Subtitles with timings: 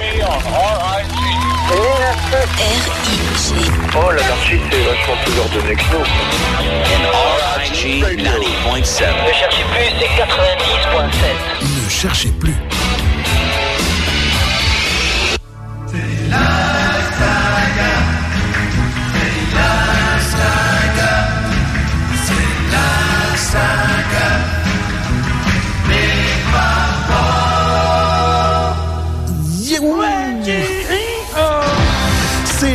[0.00, 1.20] R-I-G.
[3.94, 6.04] Oh, la marchise, c'est vachement plus ordonné que nous.
[7.56, 9.04] RIG 90.7.
[9.26, 11.10] Ne cherchez plus, c'est 90.7.
[11.84, 12.56] Ne cherchez plus.
[16.30, 16.69] Yahoo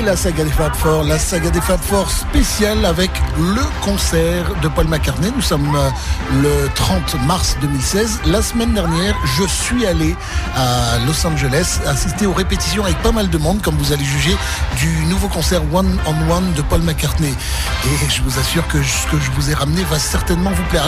[0.05, 3.09] la saga des Fab Four, la saga des Fab Four spéciale avec
[3.39, 5.31] le concert de Paul McCartney.
[5.35, 5.89] Nous sommes euh,
[6.43, 8.21] le 30 mars 2016.
[8.27, 10.15] La semaine dernière, je suis allé
[10.55, 14.37] à Los Angeles assister aux répétitions avec pas mal de monde, comme vous allez juger,
[14.77, 17.33] du nouveau concert One on One de Paul McCartney.
[17.85, 20.87] Et je vous assure que ce que je vous ai ramené va certainement vous plaire.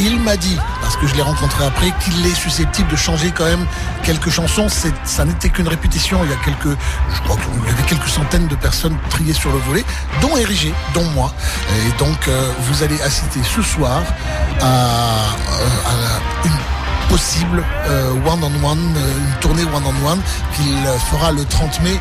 [0.00, 3.44] Il m'a dit, parce que je l'ai rencontré après, qu'il est susceptible de changer quand
[3.44, 3.66] même
[4.02, 4.66] quelques chansons.
[5.04, 6.20] Ça n'était qu'une répétition.
[6.24, 6.76] Il y a quelques,
[7.14, 9.84] je crois qu'il y avait quelques centaines de personnes triées sur le volet,
[10.22, 11.32] dont Érigé, dont moi.
[11.86, 14.02] Et donc, euh, vous allez assister ce soir
[14.60, 17.64] à, euh, une possible
[18.24, 20.20] one on one, une tournée one on one
[20.54, 20.76] qu'il
[21.10, 21.98] fera le 30 mai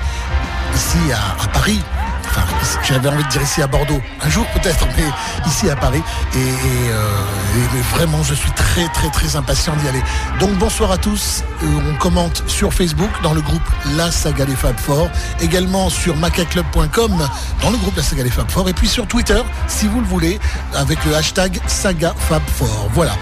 [0.75, 1.81] ici à Paris.
[2.29, 2.43] Enfin,
[2.83, 5.05] j'avais envie de dire ici à Bordeaux, un jour peut-être, mais
[5.47, 6.01] ici à Paris.
[6.35, 10.03] Et, et, euh, vraiment, je suis très très très impatient d'y aller.
[10.39, 11.43] Donc bonsoir à tous.
[11.63, 15.09] Euh, on commente sur Facebook dans le groupe La Saga des Fab Four,
[15.41, 17.27] également sur macaclub.com
[17.61, 20.07] dans le groupe La Saga des Fab Four, et puis sur Twitter, si vous le
[20.07, 20.39] voulez,
[20.75, 22.89] avec le hashtag Saga Fab Four.
[22.93, 23.13] Voilà.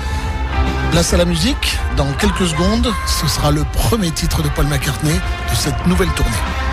[0.92, 1.78] Place à la musique.
[1.96, 6.67] Dans quelques secondes, ce sera le premier titre de Paul McCartney de cette nouvelle tournée.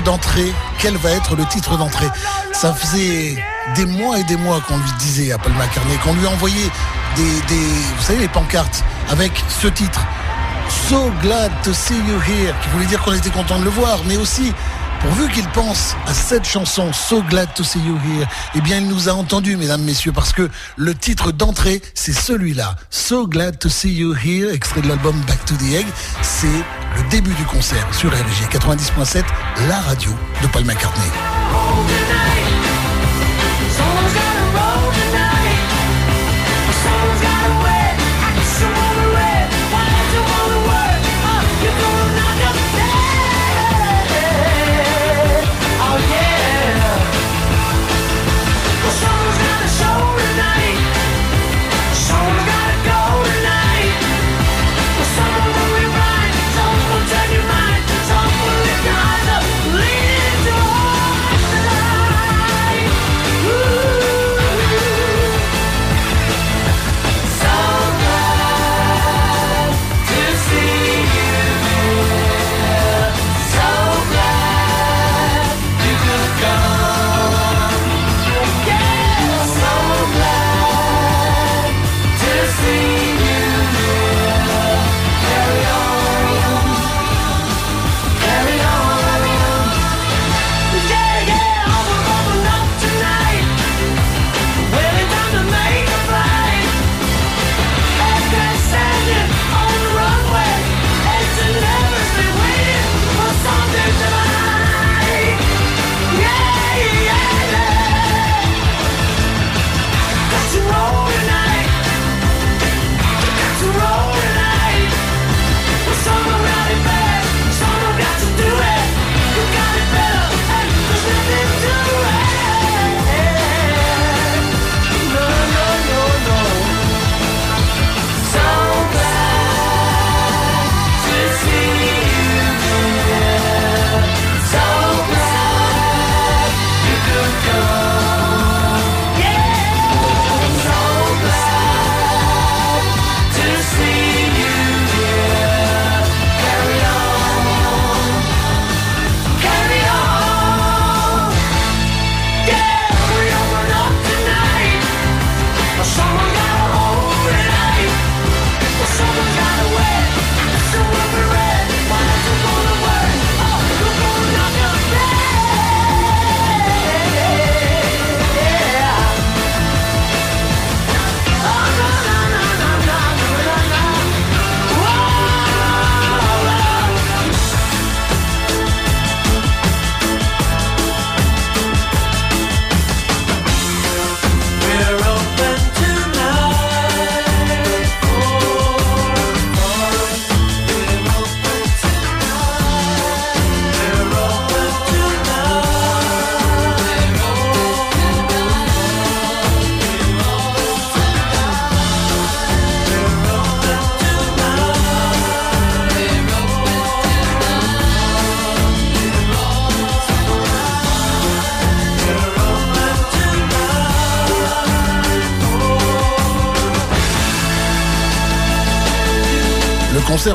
[0.00, 2.08] D'entrée, quel va être le titre d'entrée?
[2.52, 3.36] Ça faisait
[3.74, 6.70] des mois et des mois qu'on lui disait à Paul McCartney, qu'on lui envoyait
[7.16, 7.66] des, des,
[7.96, 10.00] vous savez, les pancartes avec ce titre.
[10.88, 14.00] So glad to see you here, qui voulait dire qu'on était content de le voir,
[14.06, 14.52] mais aussi,
[15.04, 18.88] pourvu qu'il pense à cette chanson, So glad to see you here, eh bien il
[18.88, 22.76] nous a entendus, mesdames, messieurs, parce que le titre d'entrée, c'est celui-là.
[22.90, 25.86] So glad to see you here, extrait de l'album Back to the Egg,
[26.22, 29.24] c'est le début du concert sur RG 90.7,
[29.68, 30.10] la radio
[30.42, 32.53] de Paul McCartney.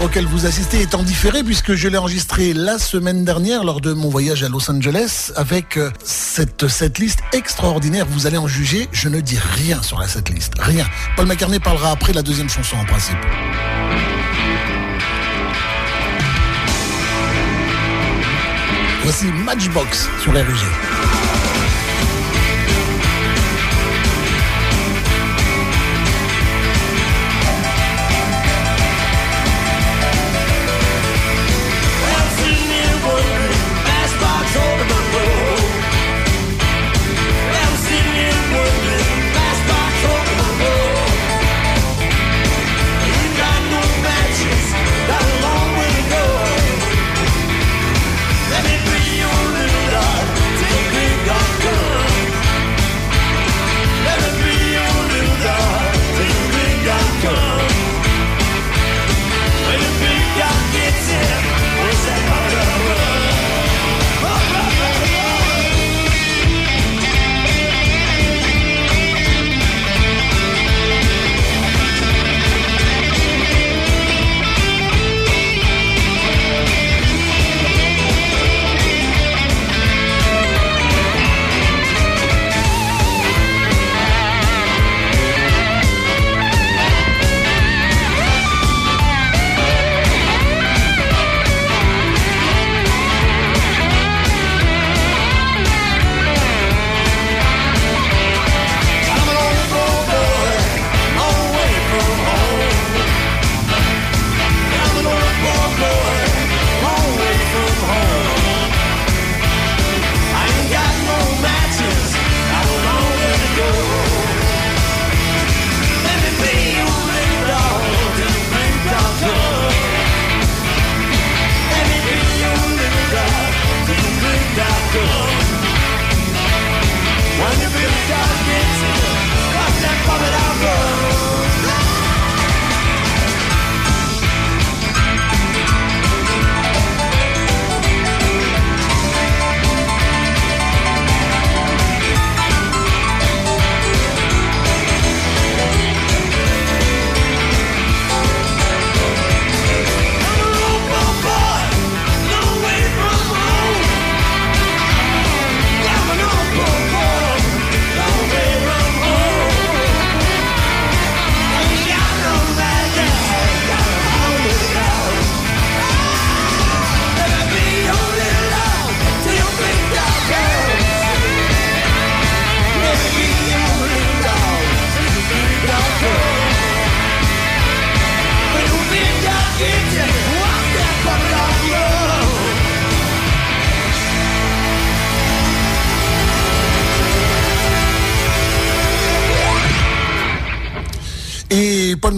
[0.10, 3.94] Auquel vous assistez est en différé puisque je l'ai enregistré la semaine dernière lors de
[3.94, 8.08] mon voyage à Los Angeles avec euh, cette setlist extraordinaire.
[8.10, 8.90] Vous allez en juger.
[8.92, 10.54] Je ne dis rien sur la setlist.
[10.58, 10.88] Rien.
[11.16, 13.18] Paul McCartney parlera après la deuxième chanson en principe.
[19.04, 20.40] Voici Matchbox sur RUG.
[20.40, 20.99] Let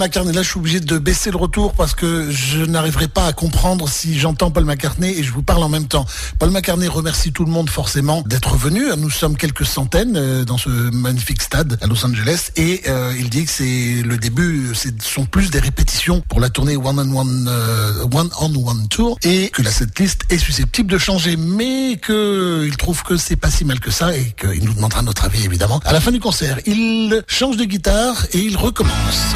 [0.01, 3.33] McCartney, là, je suis obligé de baisser le retour parce que je n'arriverai pas à
[3.33, 6.07] comprendre si j'entends Paul McCartney et je vous parle en même temps.
[6.39, 8.85] Paul McCartney remercie tout le monde forcément d'être venu.
[8.97, 13.29] Nous sommes quelques centaines euh, dans ce magnifique stade à Los Angeles et euh, il
[13.29, 17.15] dit que c'est le début, ce sont plus des répétitions pour la tournée One on
[17.15, 21.97] One, euh, One on One Tour et que la setlist est susceptible de changer, mais
[22.01, 25.25] que il trouve que c'est pas si mal que ça et qu'il nous demandera notre
[25.25, 25.79] avis évidemment.
[25.85, 29.35] À la fin du concert, il change de guitare et il recommence.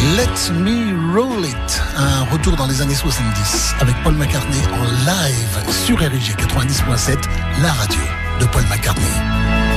[0.00, 5.72] Let Me Roll It, un retour dans les années 70 avec Paul McCartney en live
[5.84, 7.18] sur RIG 90.7,
[7.60, 8.00] la radio
[8.40, 9.67] de Paul McCartney.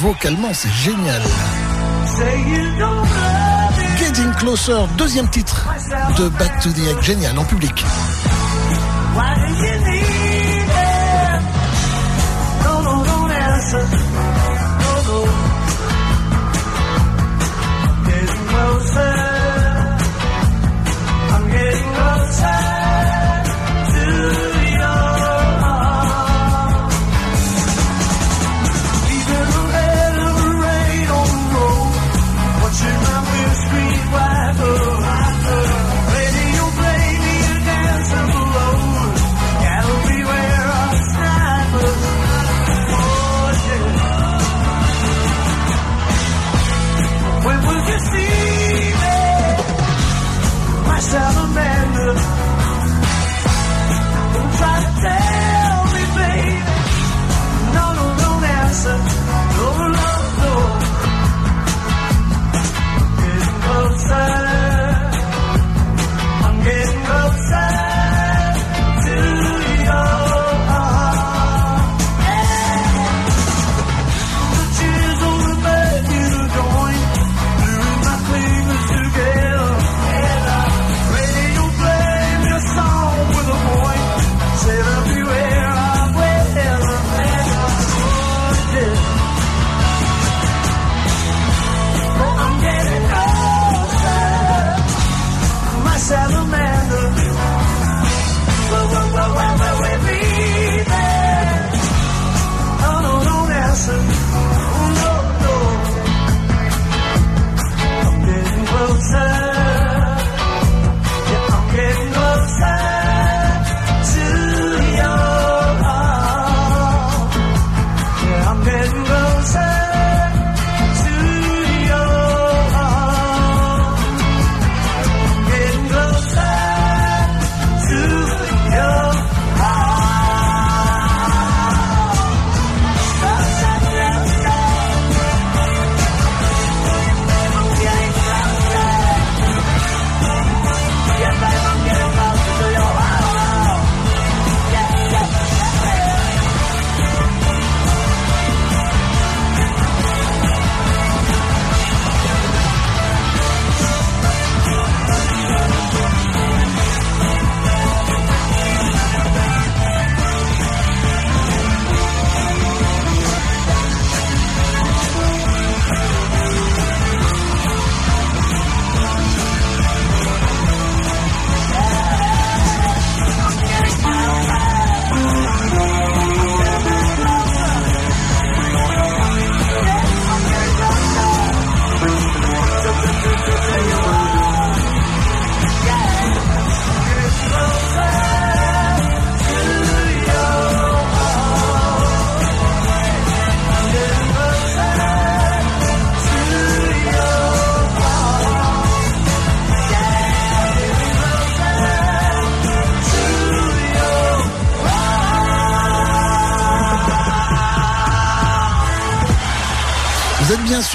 [0.00, 1.20] vocalement, c'est génial.
[3.98, 5.66] Getting Closer, deuxième titre
[6.16, 7.84] de Back to the Egg, génial en public.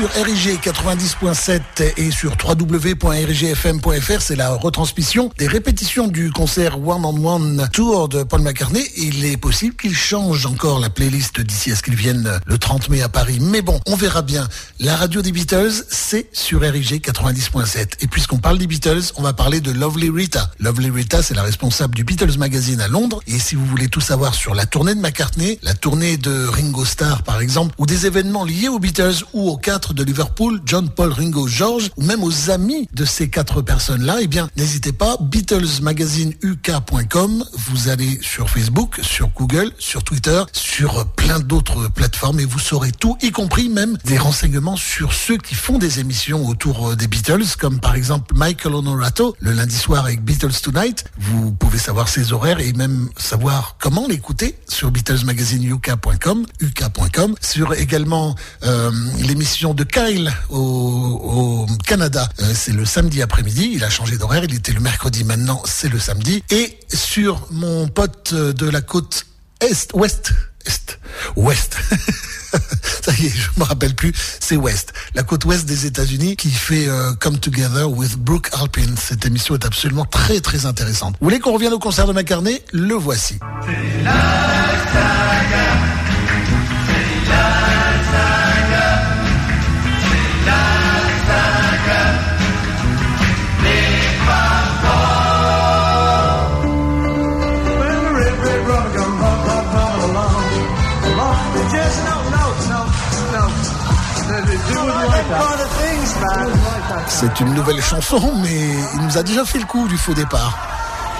[0.01, 4.21] Sur RIG 90.7 et sur www.rigfm.fr.
[4.21, 8.83] C'est la retransmission des répétitions du concert One on One Tour de Paul McCartney.
[8.97, 12.89] Il est possible qu'il change encore la playlist d'ici à ce qu'il vienne le 30
[12.89, 13.37] mai à Paris.
[13.41, 14.47] Mais bon, on verra bien.
[14.79, 17.97] La radio des Beatles, c'est sur RIG 90.7.
[17.99, 20.49] Et puisqu'on parle des Beatles, on va parler de Lovely Rita.
[20.59, 23.21] Lovely Rita, c'est la responsable du Beatles Magazine à Londres.
[23.27, 26.85] Et si vous voulez tout savoir sur la tournée de McCartney, la tournée de Ringo
[26.85, 30.89] Starr par exemple, ou des événements liés aux Beatles ou aux quatre de Liverpool, John,
[30.89, 35.17] Paul, Ringo, George, ou même aux amis de ces quatre personnes-là, eh bien, n'hésitez pas,
[35.19, 42.59] BeatlesMagazineUK.com, vous allez sur Facebook, sur Google, sur Twitter, sur plein d'autres plateformes et vous
[42.59, 46.95] saurez tout, y compris même des renseignements sur ceux qui font des émissions autour euh,
[46.95, 51.05] des Beatles, comme par exemple Michael Honorato, le lundi soir avec Beatles Tonight.
[51.17, 58.35] Vous pouvez savoir ses horaires et même savoir comment l'écouter sur BeatlesMagazineUK.com, UK.com, sur également
[58.63, 62.29] euh, l'émission de Kyle au, Canada.
[62.39, 63.71] Euh, c'est le samedi après-midi.
[63.73, 64.43] Il a changé d'horaire.
[64.43, 65.23] Il était le mercredi.
[65.23, 66.43] Maintenant, c'est le samedi.
[66.49, 69.25] Et sur mon pote de la côte
[69.59, 70.33] est, ouest,
[70.65, 70.99] est,
[71.35, 71.77] ouest.
[73.03, 74.13] Ça y est, je me rappelle plus.
[74.39, 74.93] C'est ouest.
[75.15, 78.95] La côte ouest des États-Unis qui fait euh, Come Together with Brooke Alpin.
[78.97, 81.15] Cette émission est absolument très très intéressante.
[81.19, 82.61] Vous voulez qu'on revienne au concert de McCartney?
[82.73, 83.39] Le voici.
[87.31, 88.60] When
[107.13, 108.57] C'est une nouvelle chanson, mais
[108.95, 110.57] il nous a déjà fait le coup du faux départ.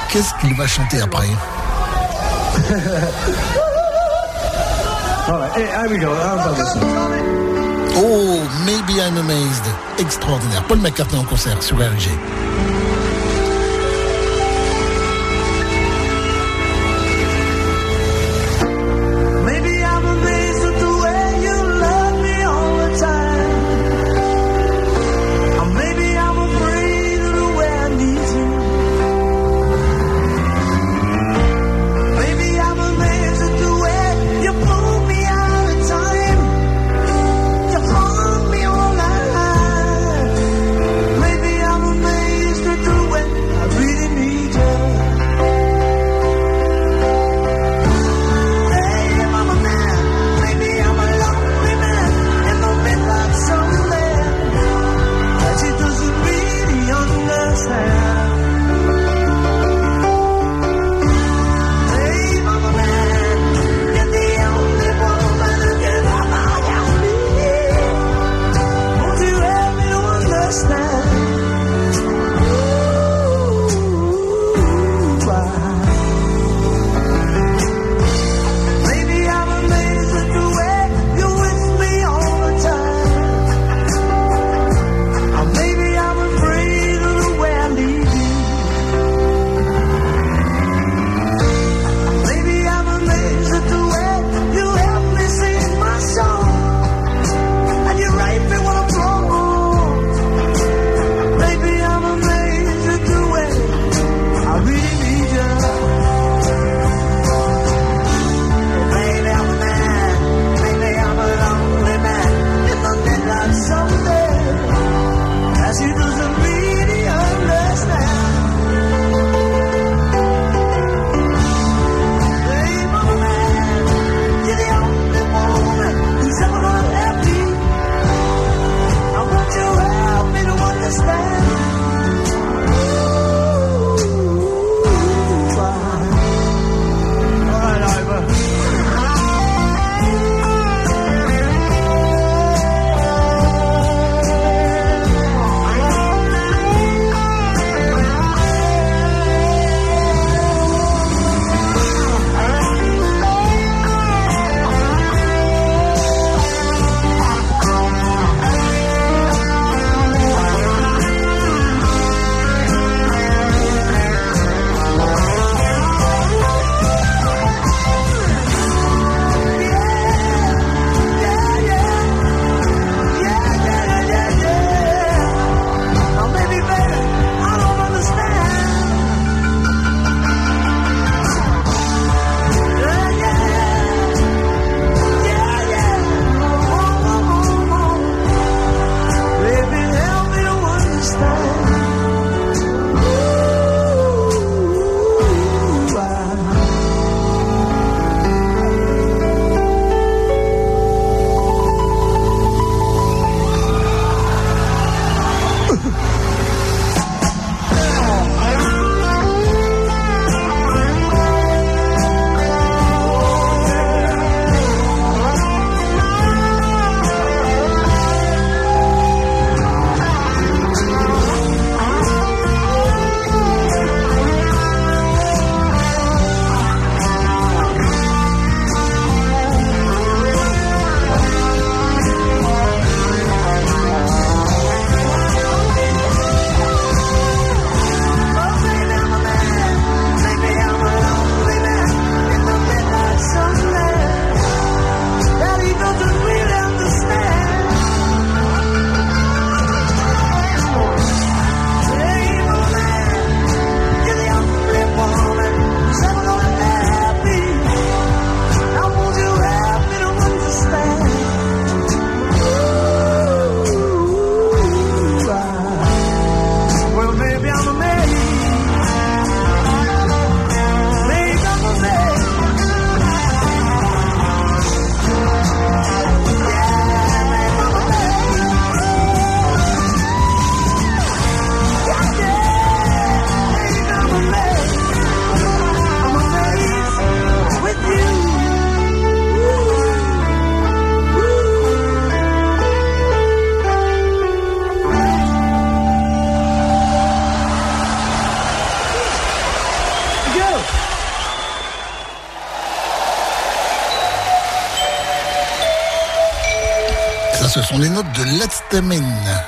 [0.10, 1.28] Qu'est-ce qu'il va chanter après.
[5.28, 7.42] How about this one?
[7.98, 9.66] Oh, Maybe I'm Amazed.
[10.00, 10.64] Extraordinaire.
[10.64, 12.10] Paul McCartney en concert sur RG.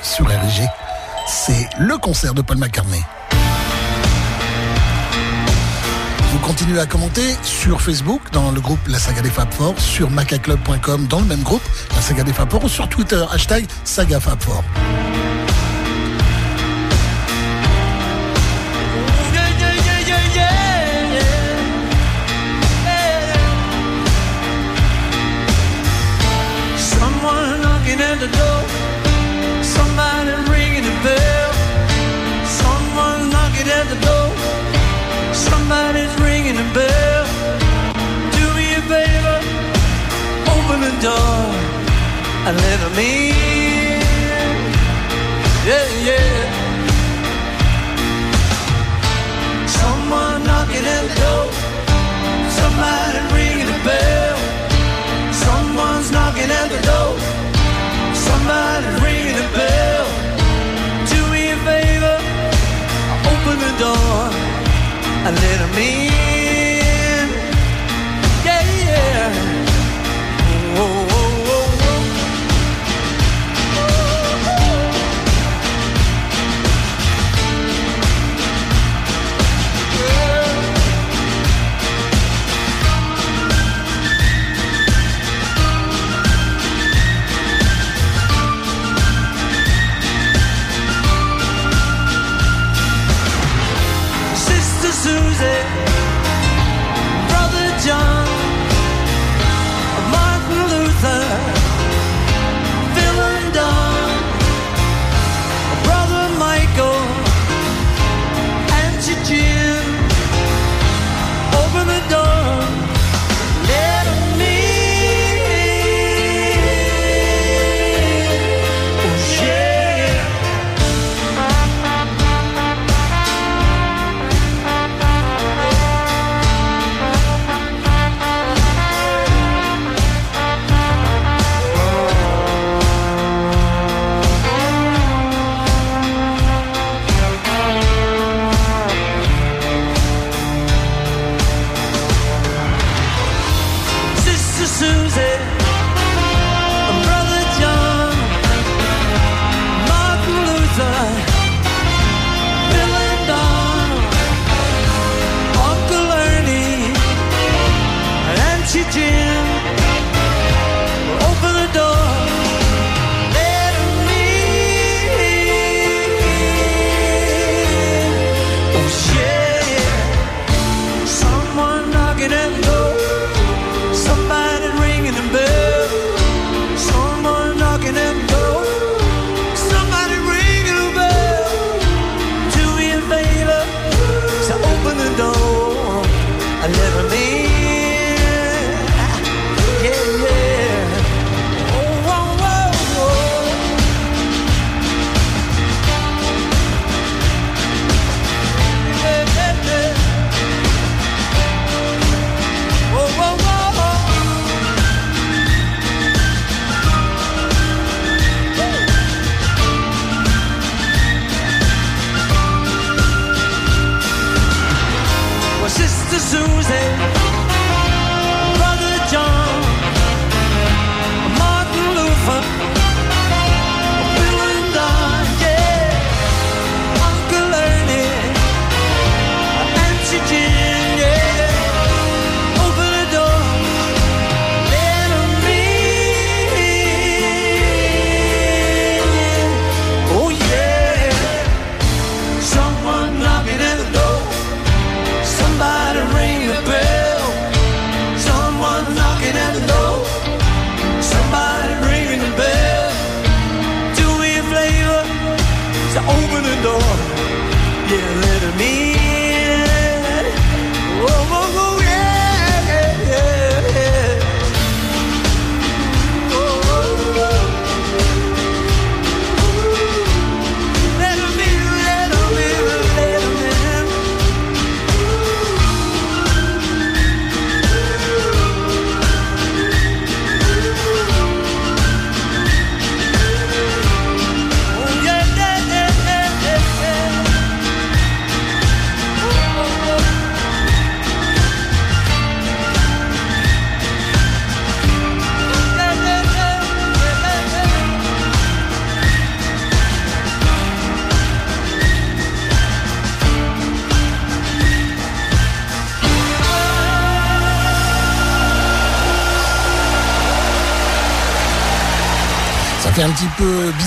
[0.02, 0.68] Sur RG.
[1.26, 3.02] C'est le concert de Paul McCartney.
[6.30, 10.10] Vous continuez à commenter sur Facebook, dans le groupe La Saga des Fab Four, sur
[10.10, 11.62] macaclub.com, dans le même groupe,
[11.94, 14.18] La Saga des Fab Four, ou sur Twitter, hashtag Saga.
[36.74, 37.24] Bell.
[38.36, 39.38] Do me a favor,
[40.54, 41.38] open the door
[42.46, 44.00] and let 'em in.
[45.68, 46.40] Yeah, yeah.
[49.78, 51.46] Someone knocking at the door.
[52.58, 54.36] Somebody ringing the bell.
[55.44, 57.14] Someone's knocking at the door.
[58.26, 60.06] Somebody's ringing the bell.
[61.10, 62.18] Do me a favor,
[63.32, 64.18] open the door
[65.26, 66.43] and let 'em in.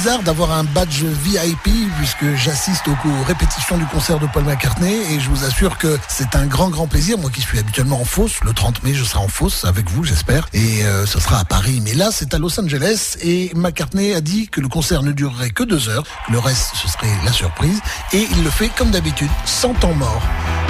[0.07, 5.29] D'avoir un badge VIP puisque j'assiste aux répétitions du concert de Paul McCartney et je
[5.29, 7.17] vous assure que c'est un grand grand plaisir.
[7.17, 10.05] Moi qui suis habituellement en fosse, le 30 mai je serai en fosse avec vous
[10.05, 11.81] j'espère et euh, ce sera à Paris.
[11.83, 15.49] Mais là c'est à Los Angeles et McCartney a dit que le concert ne durerait
[15.49, 17.81] que deux heures, le reste ce serait la surprise
[18.13, 20.21] et il le fait comme d'habitude, sans temps mort.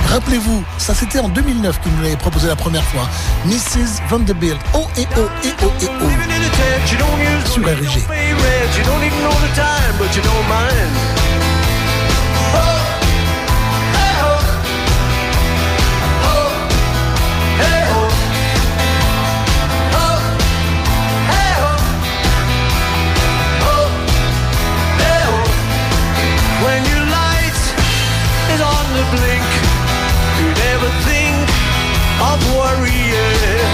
[0.08, 3.08] Rappelez-vous, ça c'était en 2009 qu'il nous l'avait proposé la première fois.
[3.46, 4.02] Mrs.
[4.10, 7.50] Vanderbilt, oh et oh et oh et oh.
[7.50, 8.08] Sur RG.
[32.38, 33.72] Of worrying.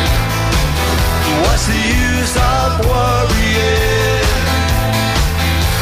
[1.44, 4.28] What's the use of worrying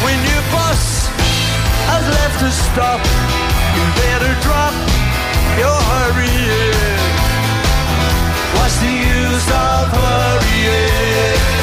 [0.04, 1.08] when your bus
[1.91, 3.02] has left a stop?
[3.76, 4.74] You better drop
[5.62, 7.02] your hurrying.
[8.58, 11.61] What's the use of hurrying?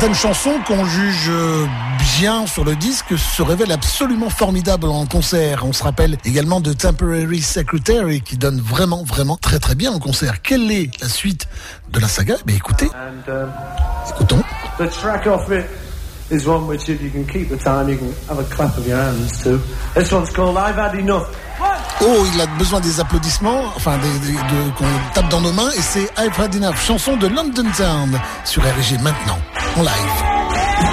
[0.00, 1.66] Certaines chansons qu'on juge euh,
[2.18, 5.62] bien sur le disque se révèlent absolument formidables en concert.
[5.66, 9.98] On se rappelle également de Temporary Secretary qui donne vraiment, vraiment très très bien en
[9.98, 10.40] concert.
[10.40, 11.48] Quelle est la suite
[11.90, 12.36] de la saga?
[12.40, 13.50] Eh bien, écoutez, And um,
[14.08, 14.42] écoutons.
[14.78, 15.66] the track off it
[16.30, 18.88] is one which, if you can keep the time, you can have a clap of
[18.88, 19.60] your hands to.
[19.94, 21.28] This one's called I've Had Enough.
[22.02, 24.84] Oh, il a besoin des applaudissements, enfin de- qu'on
[25.14, 29.38] tape dans nos mains, et c'est I've Had chanson de London Town sur RG maintenant,
[29.76, 30.89] en live.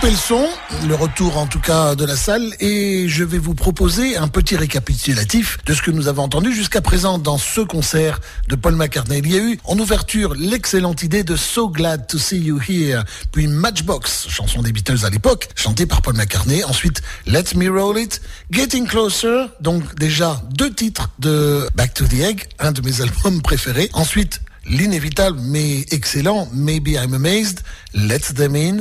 [0.00, 0.46] Couper le son,
[0.86, 4.54] le retour en tout cas de la salle, et je vais vous proposer un petit
[4.54, 9.18] récapitulatif de ce que nous avons entendu jusqu'à présent dans ce concert de Paul McCartney.
[9.18, 13.02] Il y a eu en ouverture l'excellente idée de So Glad to See You Here,
[13.32, 16.62] puis Matchbox, chanson des Beatles à l'époque, chantée par Paul McCartney.
[16.62, 18.20] Ensuite, Let Me Roll It,
[18.52, 23.42] Getting Closer, donc déjà deux titres de Back to the Egg, un de mes albums
[23.42, 23.90] préférés.
[23.94, 27.62] Ensuite, l'inévitable mais excellent Maybe I'm Amazed,
[27.94, 28.78] Let Them In,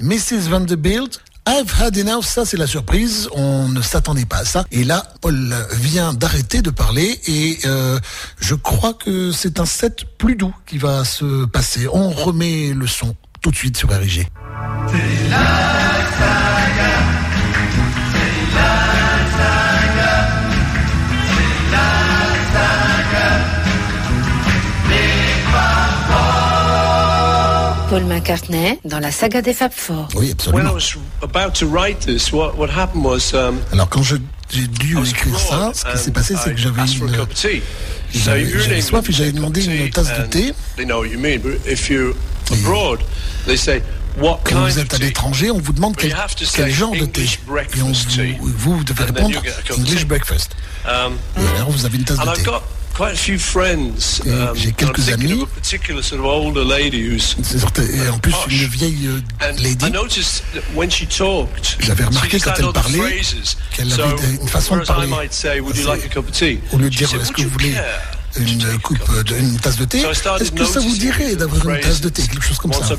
[0.00, 0.48] Mrs.
[0.48, 4.64] Vanderbilt, I've had enough, ça c'est la surprise, on ne s'attendait pas à ça.
[4.70, 7.98] Et là, Paul vient d'arrêter de parler et euh,
[8.38, 11.88] je crois que c'est un set plus doux qui va se passer.
[11.92, 14.28] On remet le son tout de suite sur RIG.
[27.98, 30.06] Paul McCartney dans la saga des Fab Four.
[30.14, 30.72] Oui, When I absolument.
[30.74, 34.16] was about to write this, what, what happened was um, Alors quand je-
[34.50, 37.62] j'ai dû écrire ça, ce qui s'est passé, c'est que j'avais une...
[38.14, 40.54] j'avais- soif et j'avais demandé une tasse de thé.
[40.76, 42.14] They know what you mean, but if you're
[42.52, 43.00] abroad,
[43.46, 43.82] they say,
[44.16, 46.14] what Quand vous êtes à l'étranger, on vous demande quel,
[46.72, 47.24] genre de thé.
[47.76, 47.92] Et on
[48.40, 49.42] vous, vous devez répondre
[49.76, 50.52] English breakfast.
[50.86, 52.50] Um, Et alors vous avez une tasse de thé.
[52.90, 54.20] Got quite a few friends.
[54.26, 55.32] Et um, j'ai quelques amis.
[55.32, 55.34] Et
[58.08, 59.20] en plus, une vieille euh,
[59.58, 59.90] lady.
[59.90, 63.20] noticed that when she talked, J'avais remarqué quand elle parlait
[63.74, 65.06] qu'elle avait une façon de parler.
[65.06, 66.60] might say, would you C'est- like a cup of tea?
[66.72, 67.74] Au lieu de dire est-ce "Would que vous voulez
[68.38, 72.00] une coupe, de- une tasse de thé, est-ce que ça vous dirait d'avoir une tasse
[72.00, 72.94] de thé, quelque chose comme ça?
[72.94, 72.98] Uh,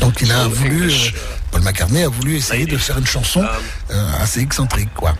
[0.00, 0.94] Donc il a voulu, euh,
[1.50, 3.46] Paul McCartney a voulu essayer de faire une chanson Um,
[3.92, 5.14] euh, assez excentrique, quoi.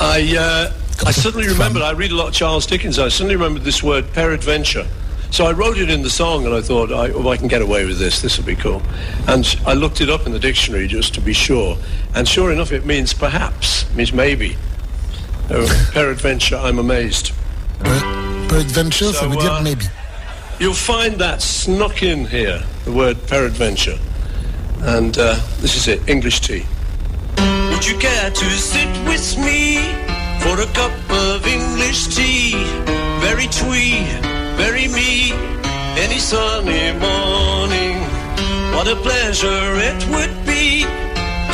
[0.00, 0.68] I, uh,
[1.04, 4.12] I suddenly remembered, I read a lot of Charles Dickens, I suddenly remembered this word
[4.12, 4.86] peradventure.
[5.30, 7.60] So I wrote it in the song and I thought, I, oh, I can get
[7.60, 8.80] away with this, this will be cool.
[9.28, 11.76] And I looked it up in the dictionary just to be sure.
[12.14, 14.56] And sure enough, it means perhaps, means maybe.
[15.50, 17.32] Oh, peradventure, I'm amazed.
[17.82, 18.48] Ouais.
[18.48, 19.84] Peradventure, ça So, veut dire uh, maybe.
[20.58, 23.98] You'll find that snuck in here, the word peradventure.
[24.80, 26.64] And uh, this is it, English tea.
[27.70, 32.54] Would you care to sit with me for a cup of English tea?
[33.20, 34.04] Very twee,
[34.56, 35.32] very me,
[36.04, 37.96] any sunny morning.
[38.74, 40.82] What a pleasure it would be,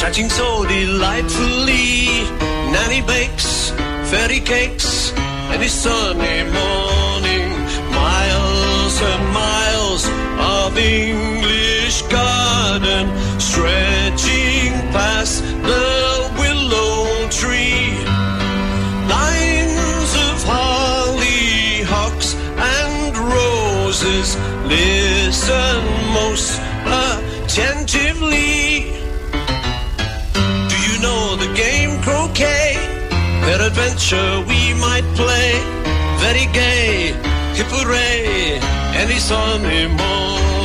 [0.01, 2.24] chatting so delightfully.
[2.74, 3.70] Nanny bakes,
[4.11, 5.12] fairy cakes,
[5.55, 7.49] any sunny morning.
[8.01, 10.03] Miles and miles
[10.39, 13.05] of English garden
[13.39, 16.12] stretching past the
[24.73, 25.81] listen
[26.18, 26.61] most
[27.05, 28.91] attentively.
[30.73, 32.75] Do you know the game croquet?
[33.47, 35.51] Peradventure we might play.
[36.25, 37.12] Very gay,
[37.57, 38.61] hip hooray,
[39.03, 40.62] any sunny morning.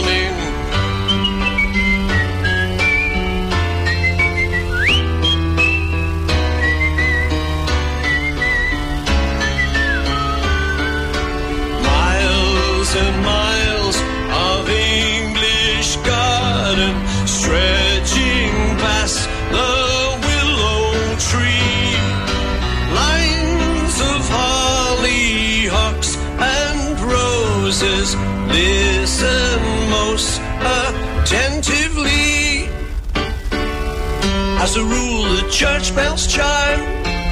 [34.68, 36.82] As a rule, the church bells chime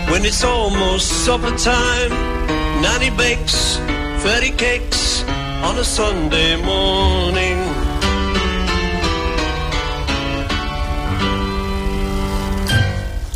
[0.09, 2.11] when it's almost supper time.
[2.81, 3.75] Nanny bakes
[4.23, 5.25] 30 cakes
[5.61, 7.57] on a Sunday morning.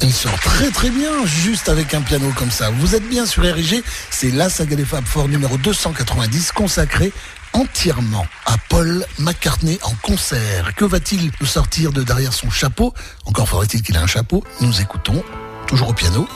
[0.02, 2.70] Il sort très très bien juste avec un piano comme ça.
[2.80, 7.12] Vous êtes bien sur RG, c'est la saga des Fab Four numéro 290 consacré
[7.54, 10.74] entièrement à Paul McCartney en concert.
[10.76, 12.94] Que va-t-il nous sortir de derrière son chapeau?
[13.26, 14.44] Encore faudrait-il qu'il ait un chapeau.
[14.62, 15.24] Nous écoutons,
[15.68, 16.28] toujours au piano.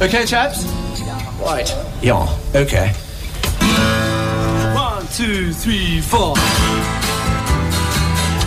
[0.00, 0.66] Okay, chaps?
[1.44, 1.74] Right.
[2.02, 2.90] Yeah, okay.
[4.74, 6.34] One, two, three, four.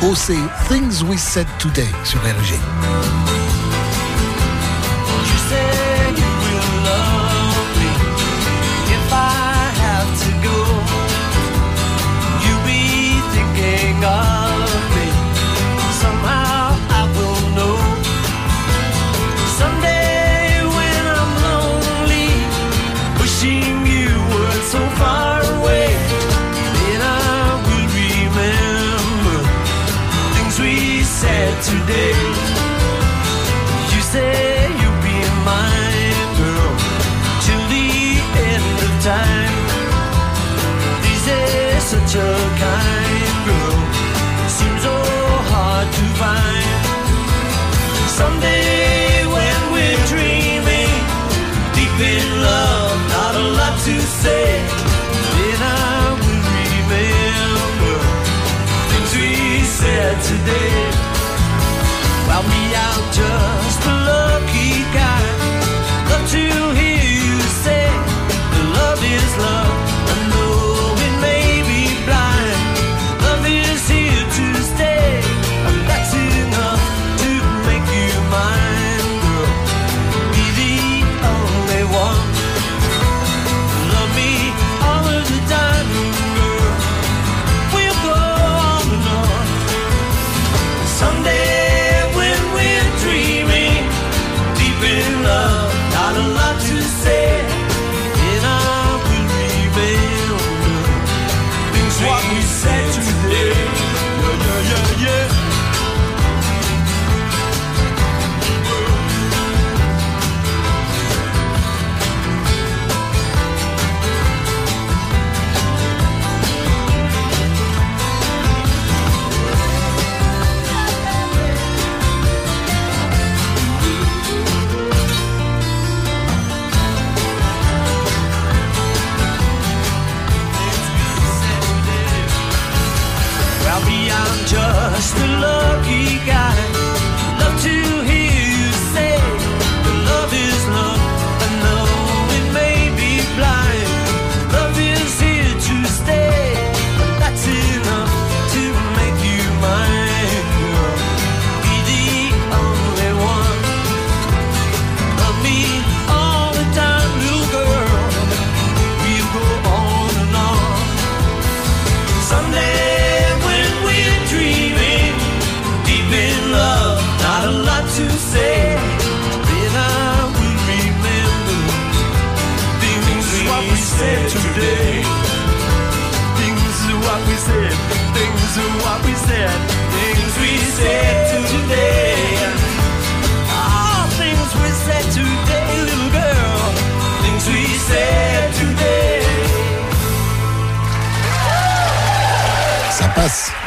[0.01, 3.18] Oh, c'est Things We Said Today sur RG.
[31.70, 32.13] Today.
[33.93, 34.49] You say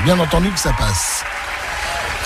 [0.05, 1.25] bien entendu que ça passe.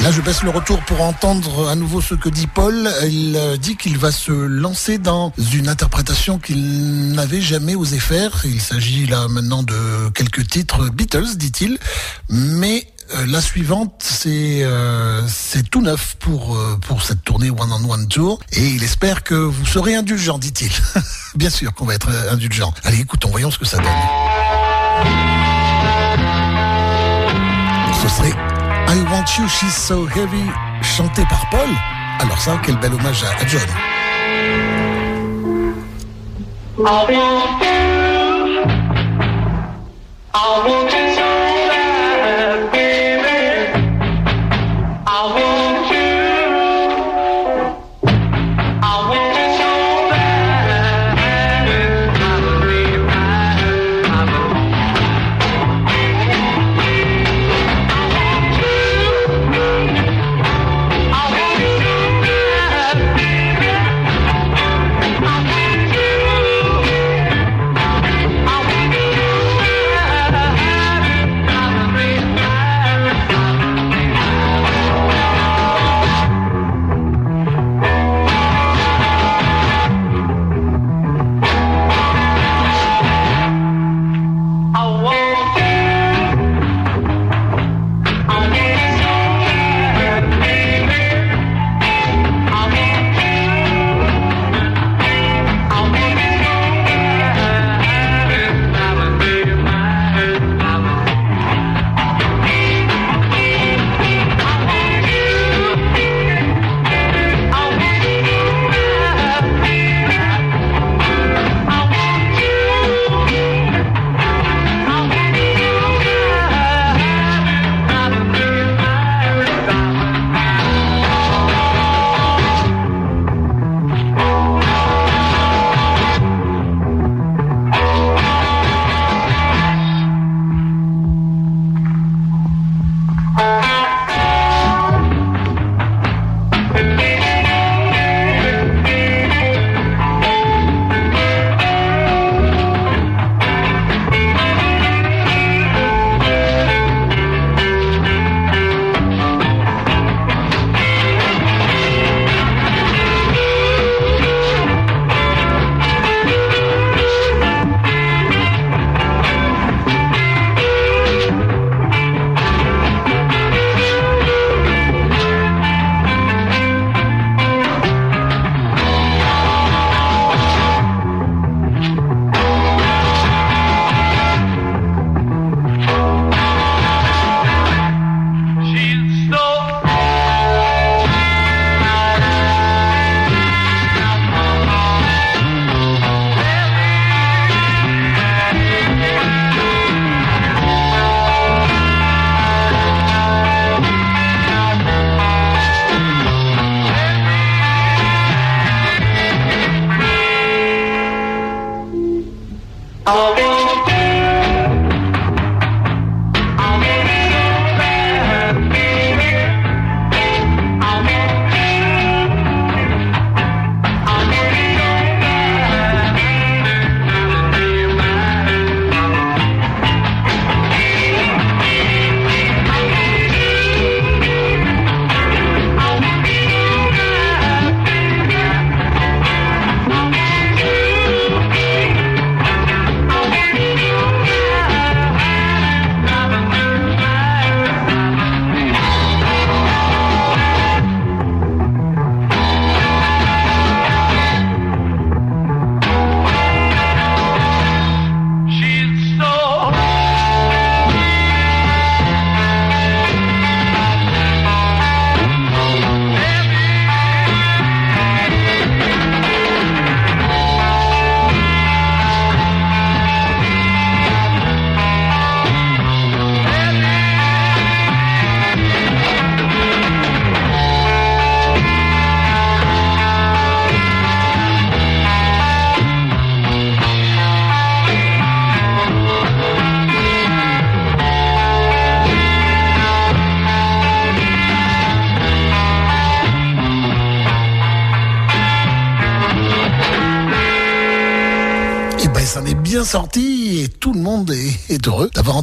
[0.03, 2.91] Là, je baisse le retour pour entendre à nouveau ce que dit Paul.
[3.09, 8.43] Il euh, dit qu'il va se lancer dans une interprétation qu'il n'avait jamais osé faire.
[8.45, 11.79] Il s'agit là maintenant de quelques titres Beatles, dit-il.
[12.29, 15.23] Mais euh, la suivante, c'est euh,
[15.71, 18.41] tout neuf pour euh, pour cette tournée One on One Tour.
[18.53, 20.73] Et il espère que vous serez indulgent, dit-il.
[21.37, 22.73] Bien sûr qu'on va être indulgent.
[22.85, 24.26] Allez, écoutons, voyons ce que ça donne.
[28.07, 30.45] Ce serait I Want You, She's So Heavy,
[30.81, 31.69] chanté par Paul.
[32.21, 33.67] Alors ça, quel bel hommage à, à John.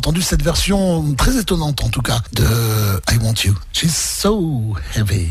[0.03, 2.43] Entendu cette version très étonnante en tout cas de
[3.09, 3.55] I Want You.
[3.71, 5.29] She's so heavy.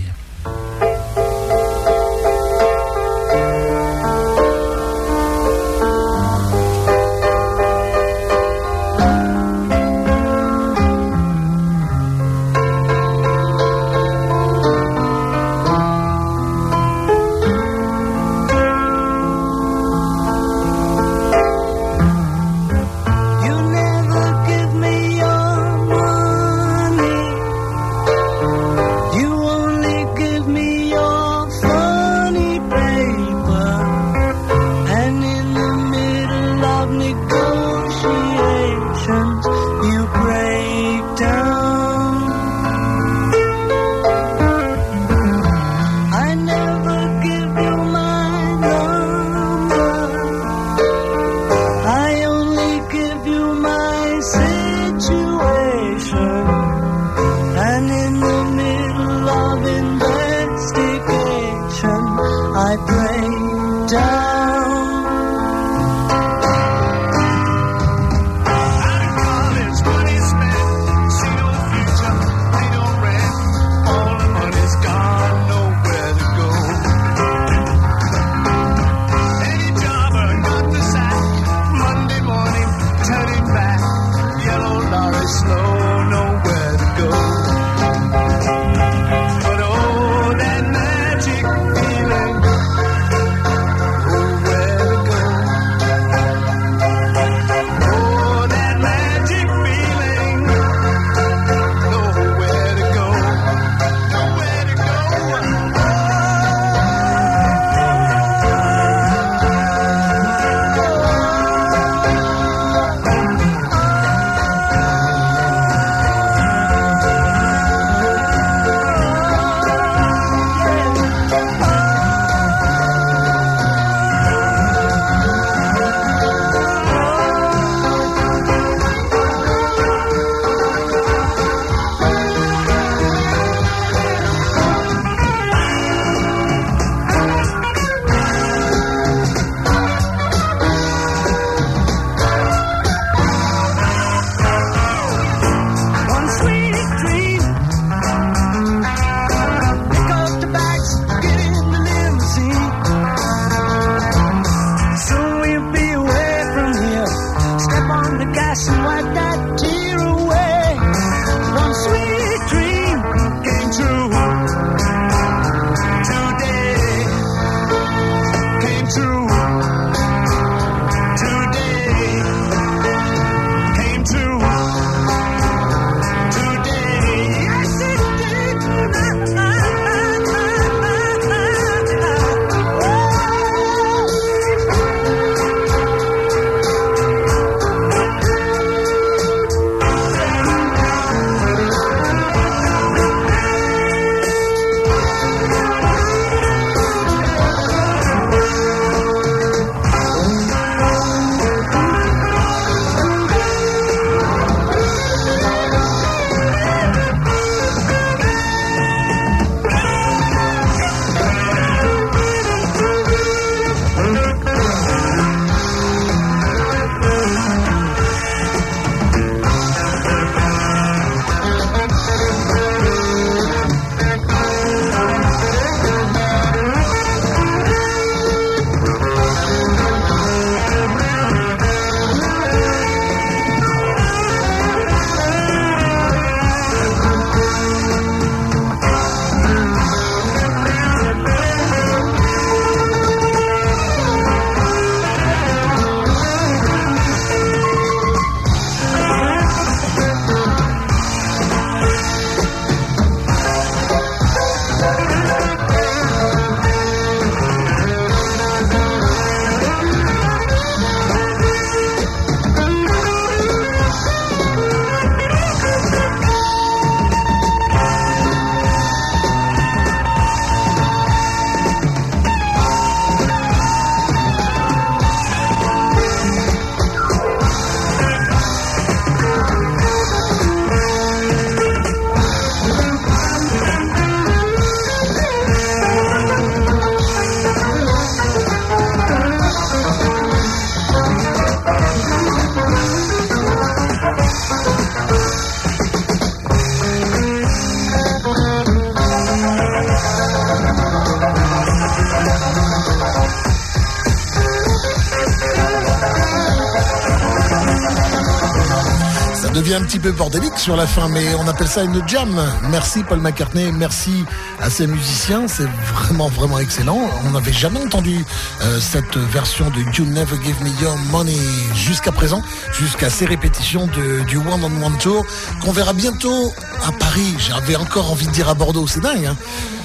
[309.93, 312.43] Petit peu bordélique sur la fin, mais on appelle ça une jam.
[312.71, 314.25] Merci Paul McCartney, merci
[314.59, 316.99] à ces musiciens, c'est vraiment vraiment excellent.
[317.27, 318.25] On n'avait jamais entendu
[318.63, 321.37] euh, cette version de You Never Give Me Your Money
[321.75, 322.41] jusqu'à présent,
[322.73, 323.87] jusqu'à ces répétitions
[324.27, 325.27] du One on One Tour
[325.63, 326.55] qu'on verra bientôt
[326.89, 327.35] à Paris.
[327.37, 329.27] J'avais encore envie de dire à Bordeaux, c'est dingue.
[329.27, 329.37] Hein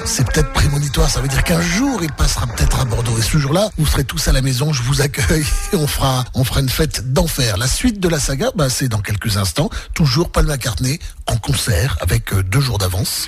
[0.08, 3.18] c'est peut-être prémonitoire, ça veut dire qu'un jour il passera peut-être à Bordeaux.
[3.18, 6.24] Et ce jour-là, vous serez tous à la maison, je vous accueille et on fera,
[6.58, 7.58] une fête d'enfer.
[7.58, 9.70] La suite de la saga, bah, c'est dans quelques instants.
[9.94, 13.28] Toujours Paul McCartney en concert avec euh, deux jours d'avance.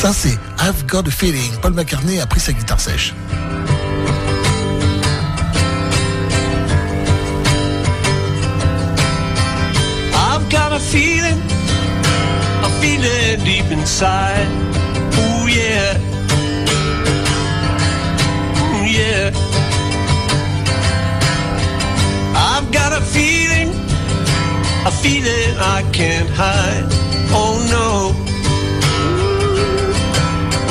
[0.00, 1.52] Ça, c'est I've Got a Feeling.
[1.60, 3.14] Paul McCartney a pris sa guitare sèche.
[12.84, 14.46] Feeling deep inside.
[15.22, 15.96] Oh yeah,
[18.96, 19.30] yeah.
[22.36, 23.70] I've got a feeling,
[24.90, 26.84] a feeling I can't hide.
[27.40, 28.12] Oh no,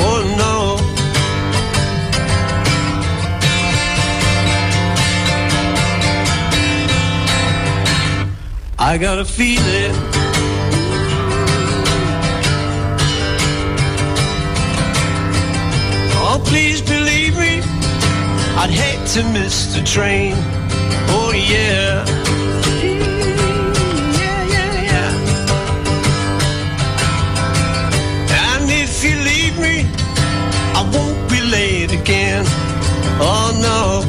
[0.06, 0.54] oh no.
[8.78, 10.13] I got a feeling.
[16.44, 17.62] Please believe me.
[18.56, 20.34] I'd hate to miss the train.
[21.16, 22.04] Oh, yeah.
[22.80, 23.00] Mm,
[24.20, 25.10] yeah, yeah, yeah.
[28.52, 29.86] And if you leave me,
[30.78, 32.44] I won't be late again.
[33.20, 34.02] Oh, no.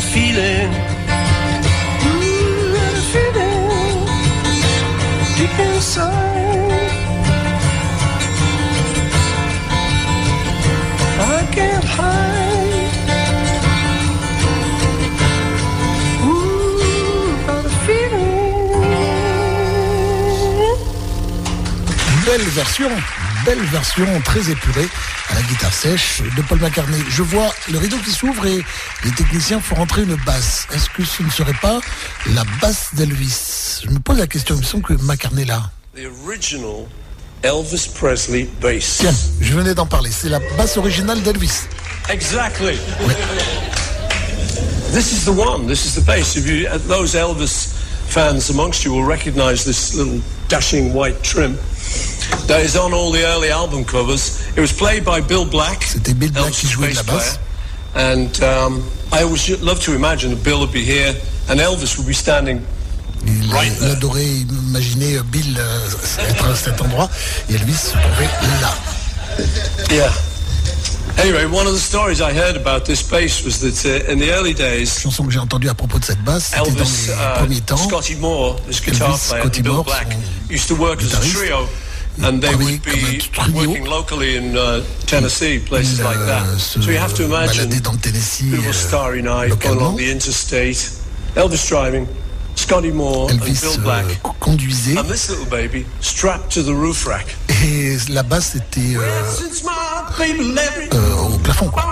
[0.00, 0.72] Got a feeling,
[2.06, 3.98] ooh, got a feeling
[5.36, 6.90] deep inside.
[11.20, 12.94] I can't hide.
[16.24, 18.70] Ooh, got a feeling.
[22.24, 22.92] Belle version,
[23.44, 24.88] belle version très épurée
[25.34, 27.02] la guitare sèche de Paul McCartney.
[27.08, 28.64] Je vois le rideau qui s'ouvre et
[29.04, 30.66] les techniciens font rentrer une basse.
[30.74, 31.80] Est-ce que ce ne serait pas
[32.34, 33.82] la basse d'Elvis?
[33.84, 35.70] Je me pose la question, il me semble que McCartney là.
[35.94, 36.86] The original
[37.42, 38.98] Elvis Presley bass.
[39.00, 41.62] Tiens, je venais d'en parler, c'est la basse originale d'Elvis.
[42.08, 42.78] Exactly.
[44.92, 45.68] This is the one.
[45.68, 46.36] This is the bass.
[46.36, 47.72] If you, uh, those Elvis
[48.08, 51.56] fans amongst you will recognise this little dashing white trim.
[52.46, 54.40] That is on all the early album covers.
[54.56, 55.84] It was played by Bill Black.
[55.84, 57.38] C'était Bill Black qui jouait de la basse.
[57.94, 61.14] And um, I always love to imagine that Bill would be here
[61.48, 62.60] and Elvis would be standing
[63.26, 63.92] Il, Right il there.
[63.96, 64.24] adorait
[64.68, 65.88] imaginer euh, Bill euh,
[66.28, 67.10] être à cet endroit
[67.50, 68.30] et Elvis se trouvait
[68.62, 68.74] là.
[69.90, 70.10] Yeah.
[71.18, 74.30] Anyway, one of the stories I heard about this bass was that uh, in the
[74.30, 77.12] early days, Chanson que j'ai entendue à propos de cette basse, c'était dans Elvis, les
[77.12, 77.76] uh, premiers temps.
[77.76, 80.16] Scotty Moore, this guitar Elvis, player, Scotty Bill Moore, Black,
[80.48, 81.68] used to work as a trio,
[82.22, 83.20] and they would be
[83.54, 86.42] working locally in uh, Tennessee, places like that.
[86.46, 89.78] euh, So you have to imagine baladait dans le Tennessee beautiful euh, starry night, going
[89.78, 90.90] along the interstate,
[91.36, 92.06] Elvis driving,
[92.56, 97.06] Scotty Moore and Bill euh, Black, conduisait and this little baby strapped to the roof
[97.06, 97.36] rack.
[97.64, 99.70] et la basse était euh, Since my
[100.18, 100.54] baby
[100.92, 101.68] euh, au plafond.
[101.68, 101.84] Quoi.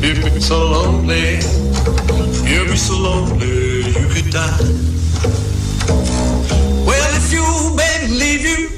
[0.00, 1.38] You'd be so lonely.
[2.48, 4.58] You'd be so lonely you could die.
[6.86, 7.44] Well, if you
[7.76, 8.68] baby leave you,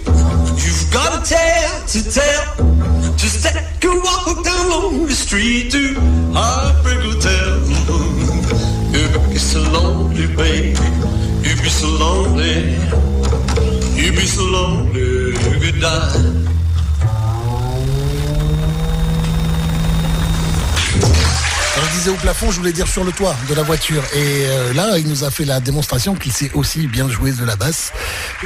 [0.62, 3.16] you've got a tale to tell.
[3.16, 5.94] Just take a walk down the street to
[6.32, 7.58] Heartbreak Hotel.
[8.92, 10.78] You'd be so lonely, baby.
[11.42, 12.76] You'd be so lonely.
[14.00, 16.57] You'd be so lonely you could die.
[22.08, 24.02] Disais au plafond, je voulais dire sur le toit de la voiture.
[24.14, 27.44] Et euh, là, il nous a fait la démonstration qu'il sait aussi bien jouer de
[27.44, 27.92] la basse.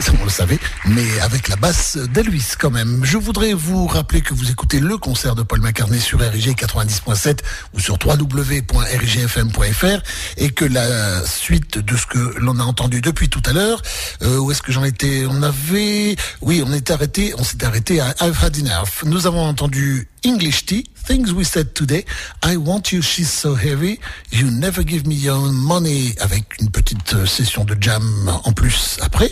[0.00, 3.04] Ça, on le savait, mais avec la basse d'Elvis quand même.
[3.04, 7.38] Je voudrais vous rappeler que vous écoutez le concert de Paul McCartney sur RIG 90.7
[7.74, 10.02] ou sur www.rigfm.fr
[10.38, 13.82] et que la suite de ce que l'on a entendu depuis tout à l'heure,
[14.22, 15.24] euh, où est-ce que j'en étais?
[15.28, 19.04] On avait, oui, on était arrêté, on s'était arrêté à Enough.
[19.04, 22.06] Nous avons entendu English Tea, Things We Said Today,
[22.42, 24.00] I Want You, She's So Heavy,
[24.32, 28.96] You Never Give Me Your Money, avec une petite euh, session de jam en plus
[29.02, 29.30] après,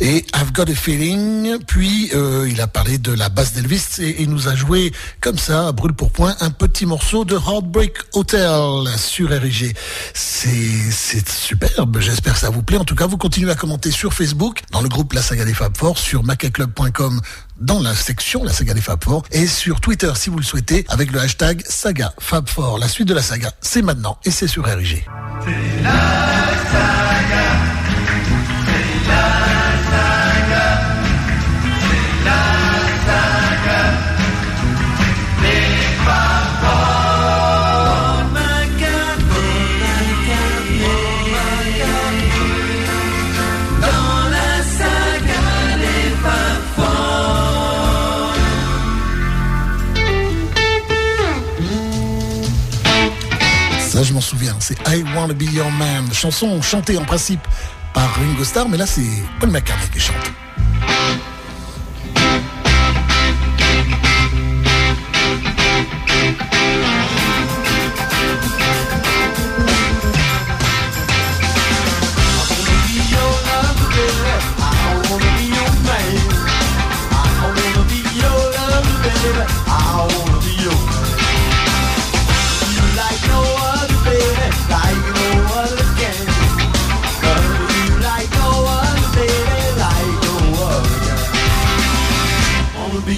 [0.00, 4.22] et I've Got a Feeling, puis euh, il a parlé de la basse d'Elvis et
[4.22, 8.88] il nous a joué comme ça, brûle pour point, un petit morceau de Heartbreak Hotel
[8.96, 9.76] sur RIG.
[10.14, 12.78] C'est superbe, j'espère que ça vous plaît.
[12.78, 15.54] En tout cas, vous continuez à commenter sur Facebook, dans le groupe La Saga des
[15.54, 17.20] Fab Four, sur macaclub.com
[17.64, 20.84] dans la section La Saga des Fab Four et sur Twitter si vous le souhaitez
[20.88, 22.46] avec le hashtag Saga Fab.
[22.78, 25.04] La suite de la saga, c'est maintenant et c'est sur RIG.
[54.60, 56.12] C'est I Wanna Be Your Man.
[56.12, 57.40] Chanson chantée en principe
[57.92, 59.02] par Ringo Starr, mais là, c'est
[59.40, 60.16] Paul McCartney qui chante.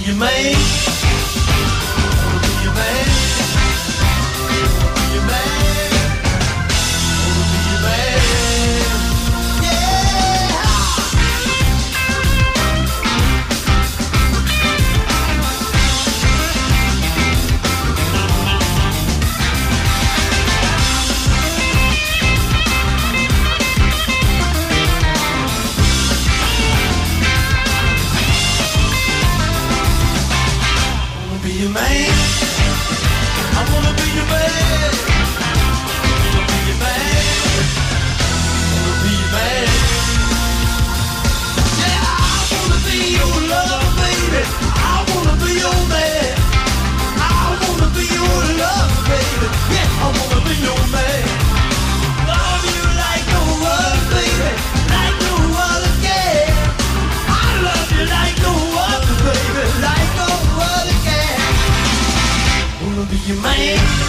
[0.06, 0.95] Be your
[63.26, 64.05] your man.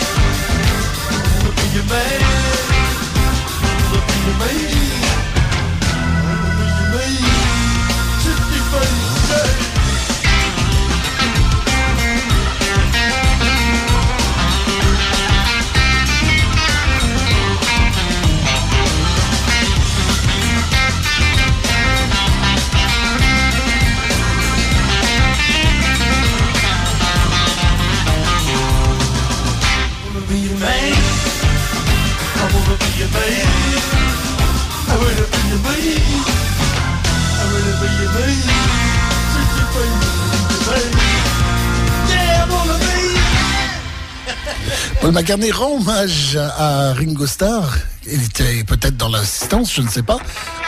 [45.01, 47.77] Paul McCartney rend hommage à Ringo Starr.
[48.05, 50.19] Il était peut-être dans l'assistance, je ne sais pas,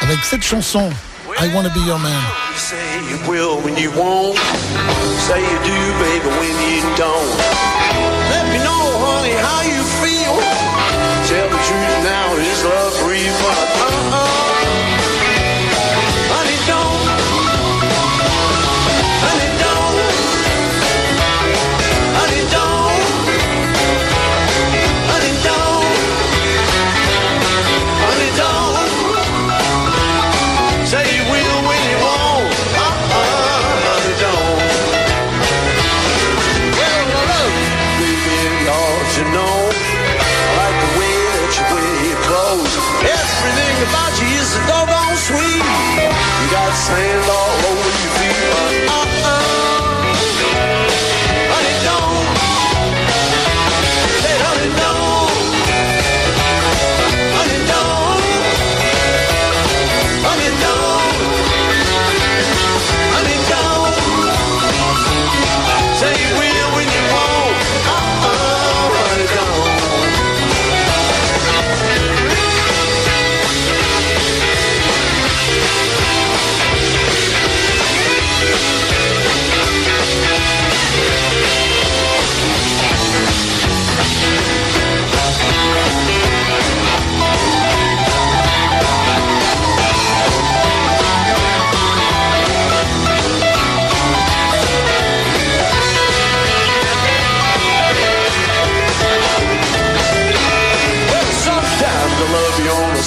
[0.01, 0.89] avec cette chanson
[1.41, 2.11] I Wanna Be Your Man.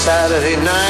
[0.05, 0.82] Saturday night.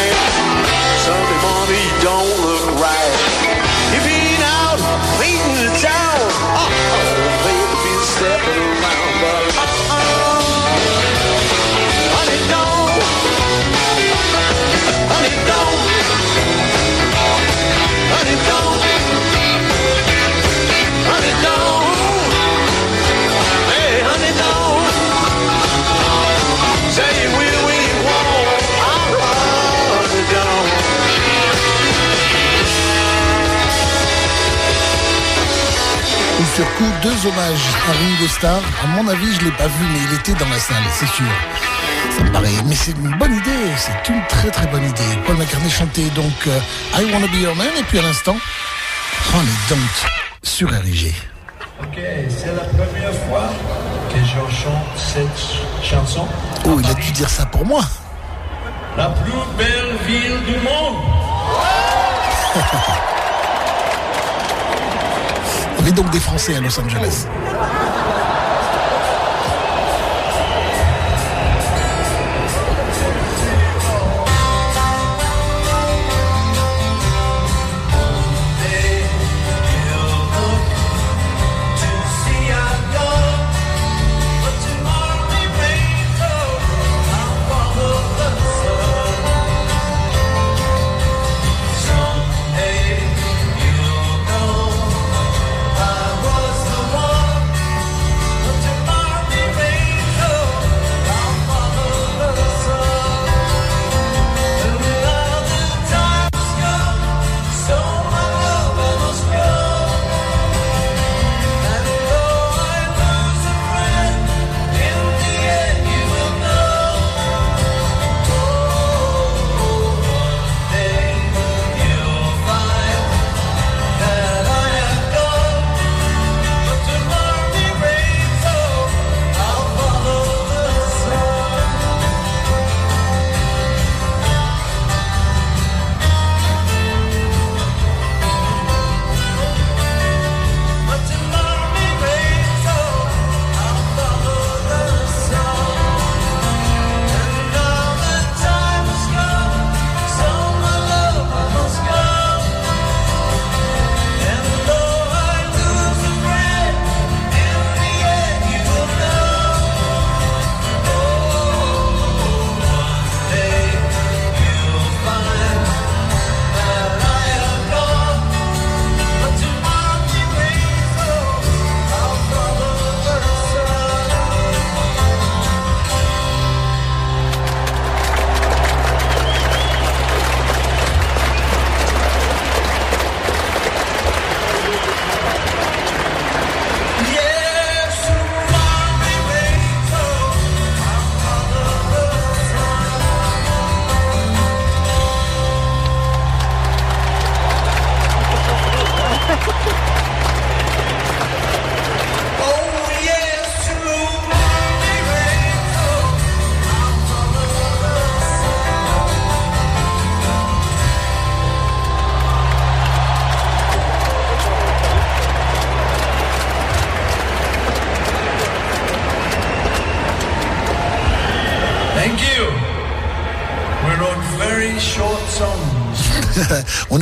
[36.78, 38.62] Coup deux hommages à Ringo Starr.
[38.84, 41.26] À mon avis, je l'ai pas vu, mais il était dans la salle, c'est sûr.
[42.16, 42.48] Ça me paraît.
[42.66, 45.18] Mais c'est une bonne idée, c'est une très très bonne idée.
[45.26, 46.60] Paul McCartney chantait donc euh,
[46.94, 48.36] I Wanna Be Your Man, et puis à l'instant,
[49.34, 49.78] Honey Don't
[50.42, 51.12] sur RIG.
[51.80, 51.98] Ok,
[52.28, 53.50] c'est la première fois
[54.08, 56.28] que je chante cette chanson.
[56.64, 57.82] Oh, il a dû dire ça pour moi.
[58.96, 60.96] La plus belle ville du monde.
[65.82, 67.26] Avait donc des Français à Los Angeles.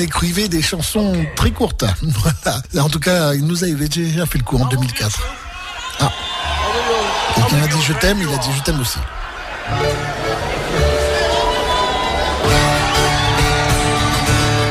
[0.01, 1.85] Écrivait des chansons très courtes.
[2.79, 5.21] En tout cas, il nous avait déjà fait le coup en 2004.
[6.01, 6.11] Ah.
[7.35, 8.99] Quelqu'un a dit je t'aime, il a dit je t'aime aussi.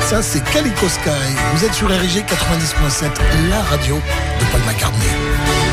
[0.10, 1.10] Ça, c'est Calico Sky.
[1.54, 3.12] Vous êtes sur RG 90.7,
[3.50, 5.69] la radio de Paul McCartney.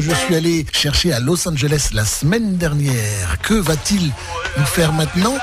[0.00, 3.38] Je suis allé chercher à Los Angeles la semaine dernière.
[3.42, 4.12] Que va-t-il
[4.58, 5.36] nous faire maintenant?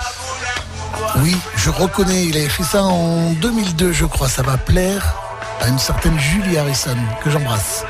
[1.18, 5.16] Oui, je reconnais, il avait fait ça en 2002 je crois, ça va plaire
[5.62, 7.84] à une certaine Julie Harrison que j'embrasse.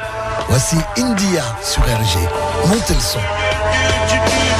[0.50, 2.68] Voici India sur RG.
[2.68, 4.53] Montez le son.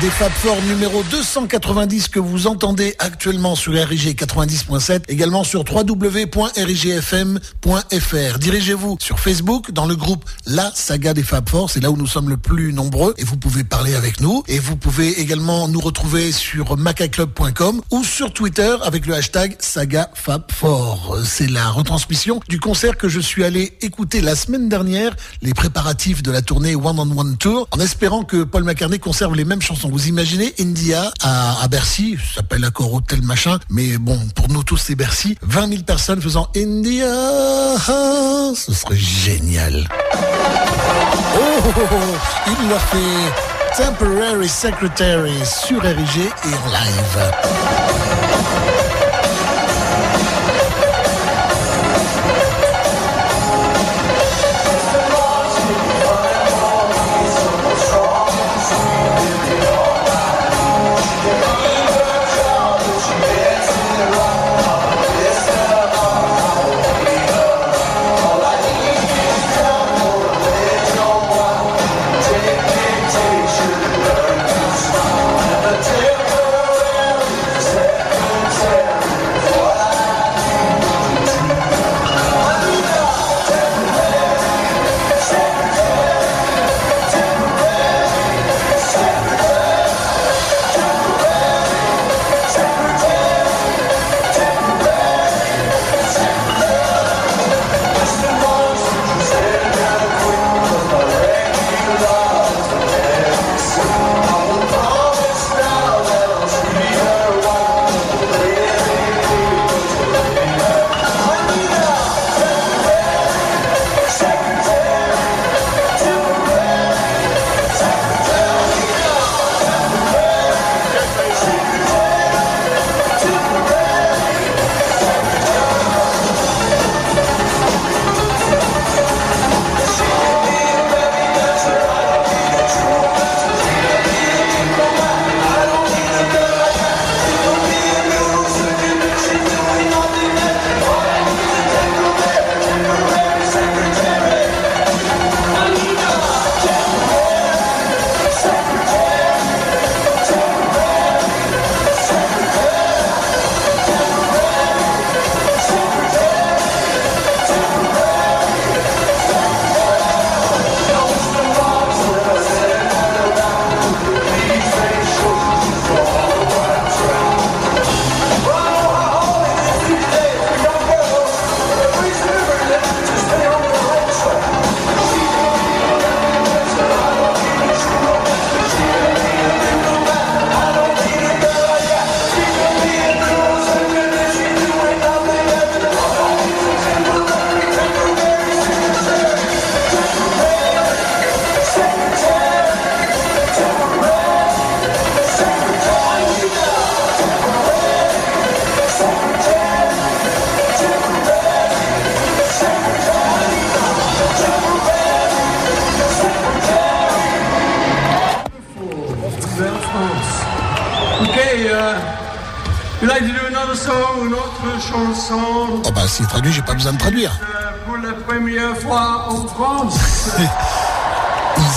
[0.00, 6.28] Des Fab Four numéro 290 que vous entendez actuellement sur RIG 90.7, également sur www.rigfm.fr.
[8.38, 12.08] Dirigez-vous sur Facebook dans le groupe La Saga des Fab Four, c'est là où nous
[12.08, 14.42] sommes le plus nombreux et vous pouvez parler avec nous.
[14.48, 20.10] Et vous pouvez également nous retrouver sur macaclub.com ou sur Twitter avec le hashtag Saga
[20.14, 21.18] Fab Four.
[21.24, 26.24] C'est la retransmission du concert que je suis allé écouter la semaine dernière, les préparatifs
[26.24, 29.62] de la tournée One on One Tour, en espérant que Paul McCartney conserve les mêmes
[29.62, 29.90] chansons.
[29.90, 34.78] Vous imaginez India à, Bercy, ça s'appelle Accord Hotel machin, mais bon, pour nous tous
[34.78, 37.06] c'est Bercy, 20 000 personnes faisant India,
[38.56, 39.88] ce serait génial.
[41.34, 41.70] Oh,
[42.46, 47.32] il l'a fait Temporary Secretary sur RIG et live.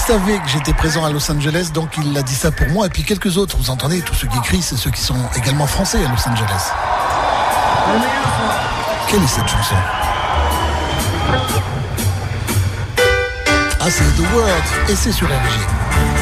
[0.07, 2.85] Savait que j'étais présent à Los Angeles, donc il a dit ça pour moi.
[2.85, 5.65] Et puis quelques autres, vous entendez, tous ceux qui crient, c'est ceux qui sont également
[5.65, 6.71] français à Los Angeles.
[9.07, 9.75] Quelle est cette chanson?
[13.79, 16.14] Ah, c'est The World, et c'est sur RG.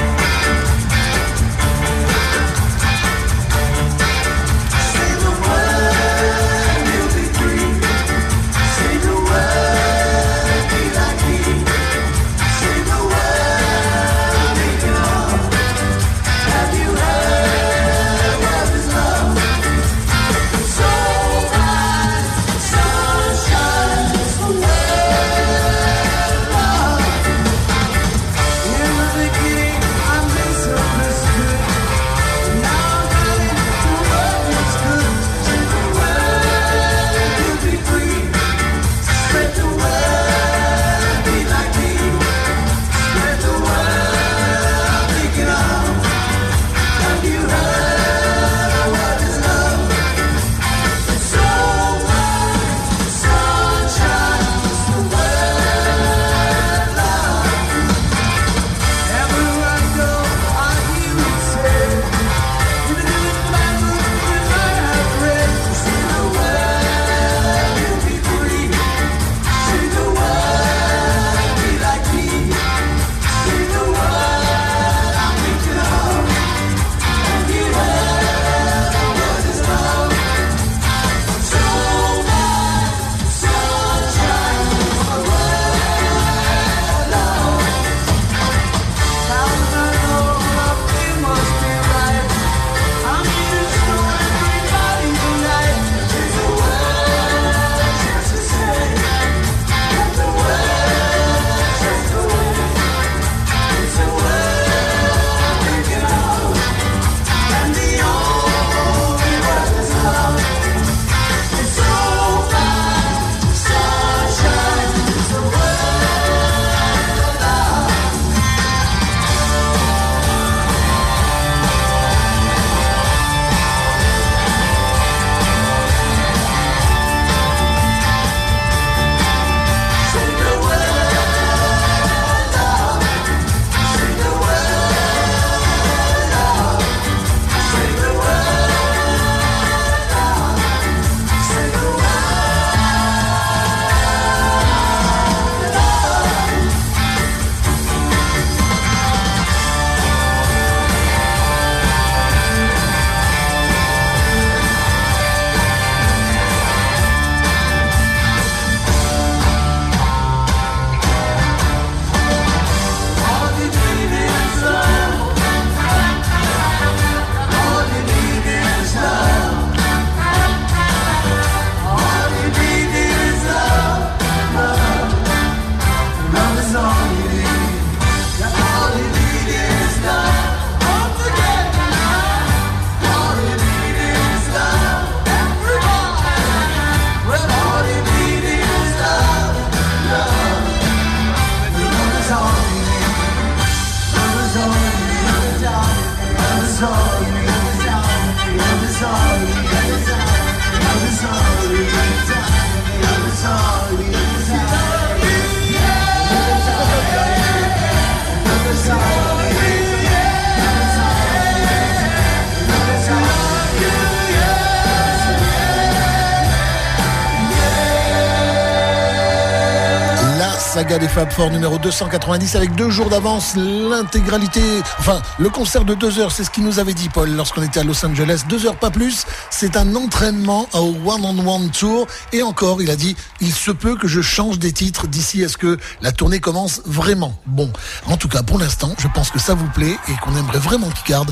[221.14, 224.62] Fab Four numéro 290 avec deux jours d'avance, l'intégralité,
[224.98, 227.82] enfin le concert de deux heures, c'est ce qu'il nous avait dit Paul lorsqu'on était
[227.82, 232.08] à Los Angeles, deux heures pas plus, c'est un entraînement au One on One Tour
[232.32, 235.50] et encore il a dit il se peut que je change des titres d'ici à
[235.50, 237.40] ce que la tournée commence vraiment.
[237.46, 237.72] Bon,
[238.08, 240.90] en tout cas pour l'instant je pense que ça vous plaît et qu'on aimerait vraiment
[240.90, 241.32] qu'il garde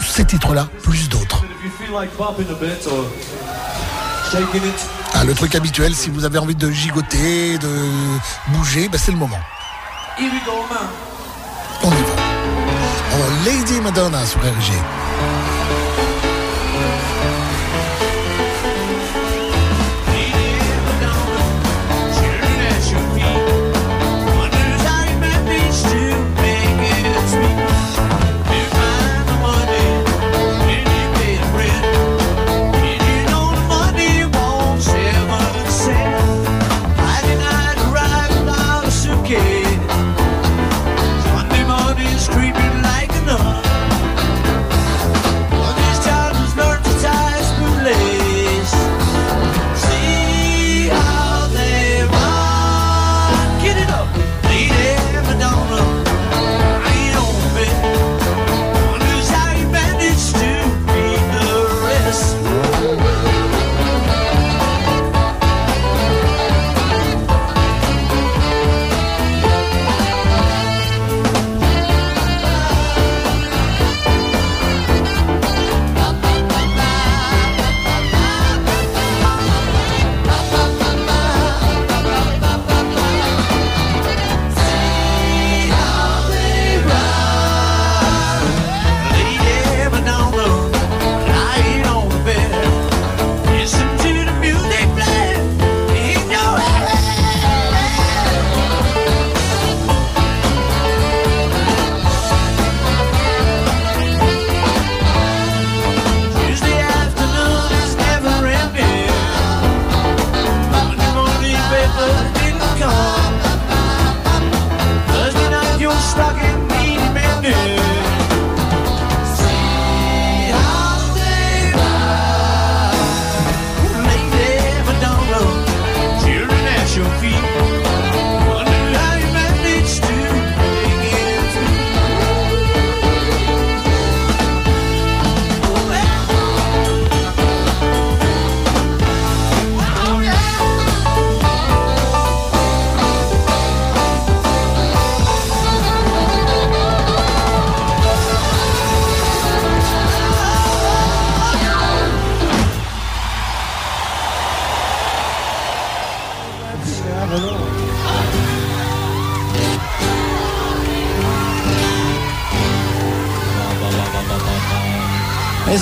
[0.00, 1.42] ces titres-là plus d'autres.
[5.26, 7.68] Le truc habituel, si vous avez envie de gigoter, de
[8.48, 9.40] bouger, bah, c'est le moment.
[11.82, 12.24] On y va.
[13.44, 14.72] Lady Madonna sur RG.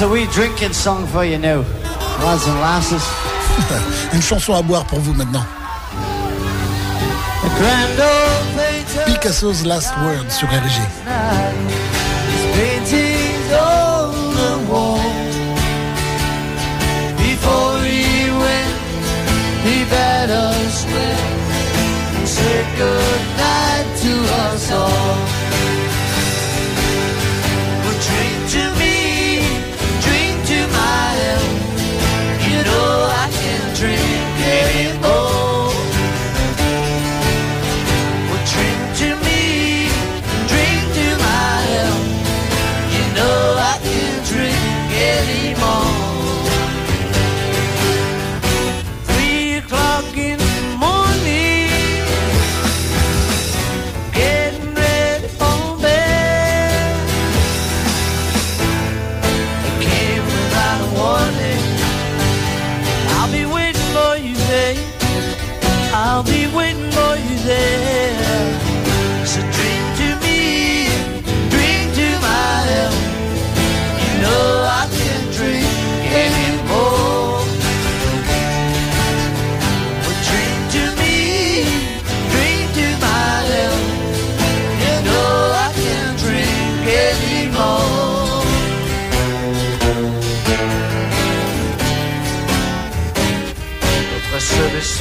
[0.03, 1.65] A wee drinking song for you now,
[2.23, 3.05] lads and lasses.
[4.15, 5.45] Une chanson à boire pour vous maintenant.
[9.07, 10.81] Picasso's Last Word sur RG.
[17.19, 18.79] Before he went,
[19.65, 21.19] he bade us well
[22.17, 24.13] and said good night to
[24.47, 25.42] us all.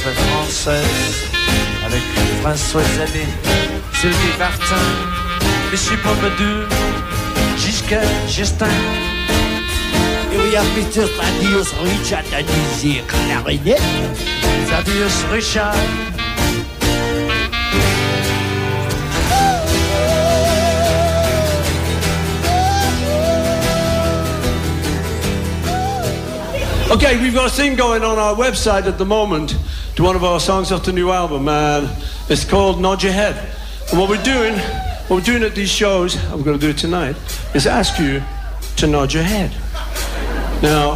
[0.02, 1.30] serait française
[1.86, 2.02] Avec
[2.40, 3.26] François Zabi,
[4.00, 4.76] Sylvie Vartan
[5.70, 6.68] Monsieur Pompadour,
[7.56, 8.66] Gisca, Justin
[10.74, 13.80] Peter Thaddeus Richard a dit clarinette
[14.68, 15.74] Thaddeus Richard
[26.90, 29.56] Okay, we've got a thing going on our website at the moment.
[29.96, 31.90] To one of our songs off the new album, and
[32.30, 33.36] it's called Nod Your Head.
[33.90, 34.54] And what we're doing,
[35.08, 37.16] what we're doing at these shows, I'm going to do it tonight,
[37.54, 38.22] is ask you
[38.76, 39.50] to nod your head.
[40.62, 40.94] Now,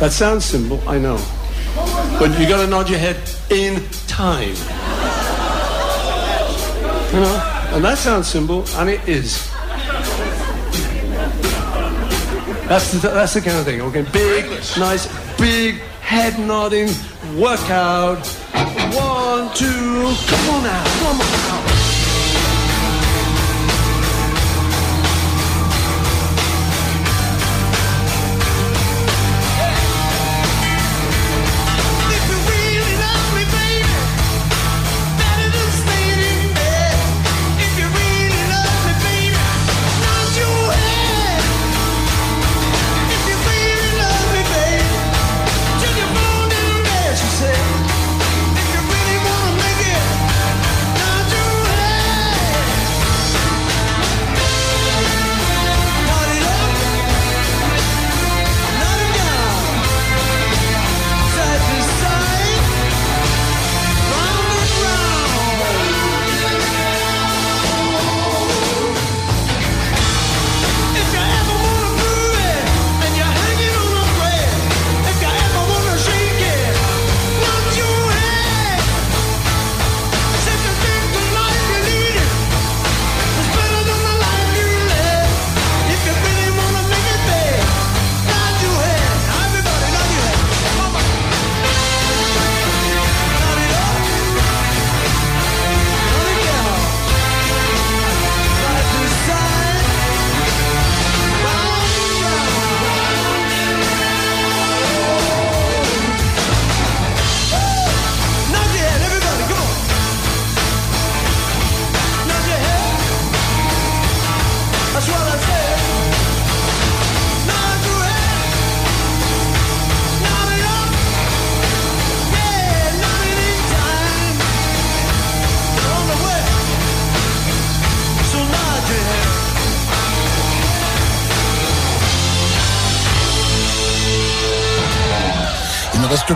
[0.00, 1.16] that sounds simple, I know,
[2.18, 3.16] but you got to nod your head
[3.50, 4.56] in time.
[7.14, 9.48] You know, and that sounds simple, and it is.
[12.66, 13.80] That's the, that's the kind of thing.
[13.82, 15.06] Okay, big, nice,
[15.38, 16.88] big head nodding
[17.36, 18.26] workout.
[18.94, 21.53] One, two, come on now, come on now.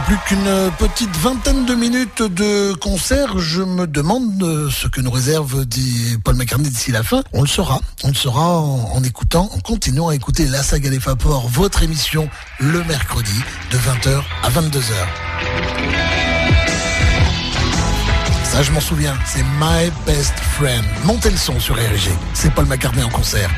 [0.08, 3.38] Plus qu'une petite vingtaine de minutes de concert.
[3.38, 7.22] Je me demande euh, ce que nous réserve dit Paul McCartney d'ici la fin.
[7.34, 7.78] On le saura.
[8.04, 12.30] On le saura en, écoutant, en continuant à écouter la saga des Vapors, votre émission
[12.58, 13.38] le mercredi
[13.70, 14.94] de 20h à 22h.
[18.44, 19.14] Ça, je m'en souviens.
[19.26, 20.84] C'est My Best Friend.
[21.04, 22.08] Montez le son sur RG.
[22.32, 23.50] C'est Paul McCartney en concert.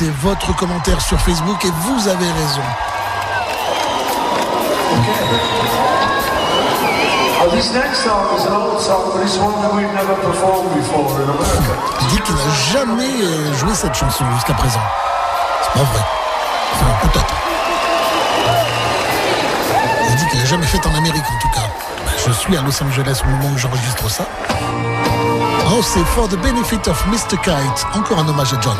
[0.00, 2.62] C'est votre commentaire sur Facebook et vous avez raison.
[4.94, 5.04] Oh.
[12.00, 14.80] Il dit qu'il n'a jamais euh, joué cette chanson jusqu'à présent.
[15.64, 16.00] C'est pas vrai.
[16.72, 17.34] Enfin, peut-être.
[20.08, 21.68] Il dit qu'il n'a jamais fait en Amérique en tout cas.
[22.06, 24.24] Ben, Je suis à Los Angeles au moment où j'enregistre ça.
[25.70, 27.36] Oh, c'est For the Benefit of Mr.
[27.44, 27.86] Kite.
[27.94, 28.78] Encore un hommage à John.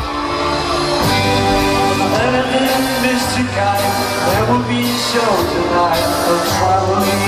[3.01, 3.41] Mr.
[3.57, 3.97] Kite,
[4.29, 7.23] there will be a show tonight of traveling.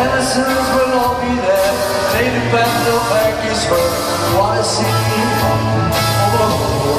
[0.00, 1.74] Andersons will all be there.
[2.16, 3.92] Native band will back his hurt.
[4.38, 4.88] Wanna see?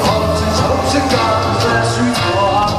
[0.06, 2.70] Hunters, hopes and guns, last week for arms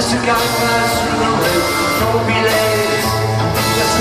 [0.00, 0.20] Through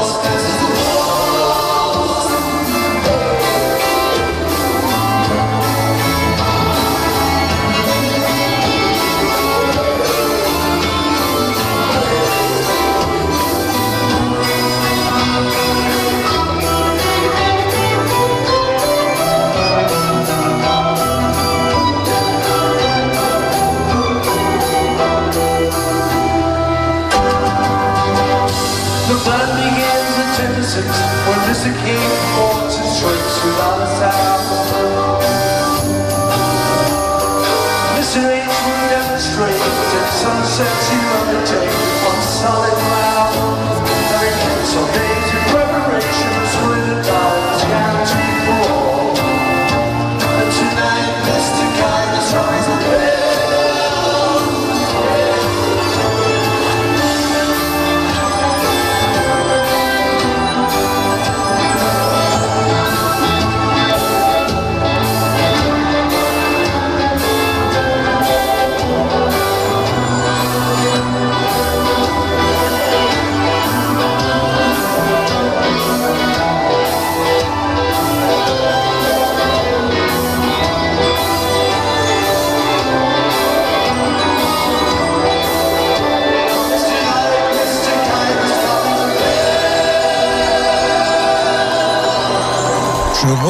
[40.54, 41.70] sunsets you undertake
[42.06, 42.83] on solid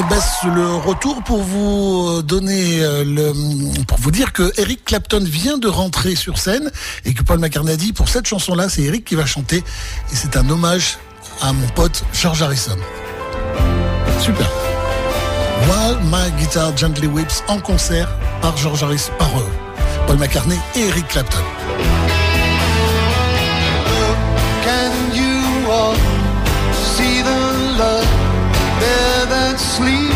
[0.04, 4.84] Je rebaisse le retour pour vous euh, donner euh, le, pour vous dire que Eric
[4.84, 6.70] Clapton vient de rentrer sur scène
[7.04, 10.14] et que Paul McCartney a dit pour cette chanson-là, c'est Eric qui va chanter et
[10.14, 10.98] c'est un hommage
[11.40, 12.76] à mon pote George Harrison.
[14.20, 14.50] Super.
[15.68, 18.10] While My Guitar Gently Whips en concert
[18.42, 21.40] par George Harrison, par euh, Paul McCartney et Eric Clapton.
[29.76, 30.13] sleep.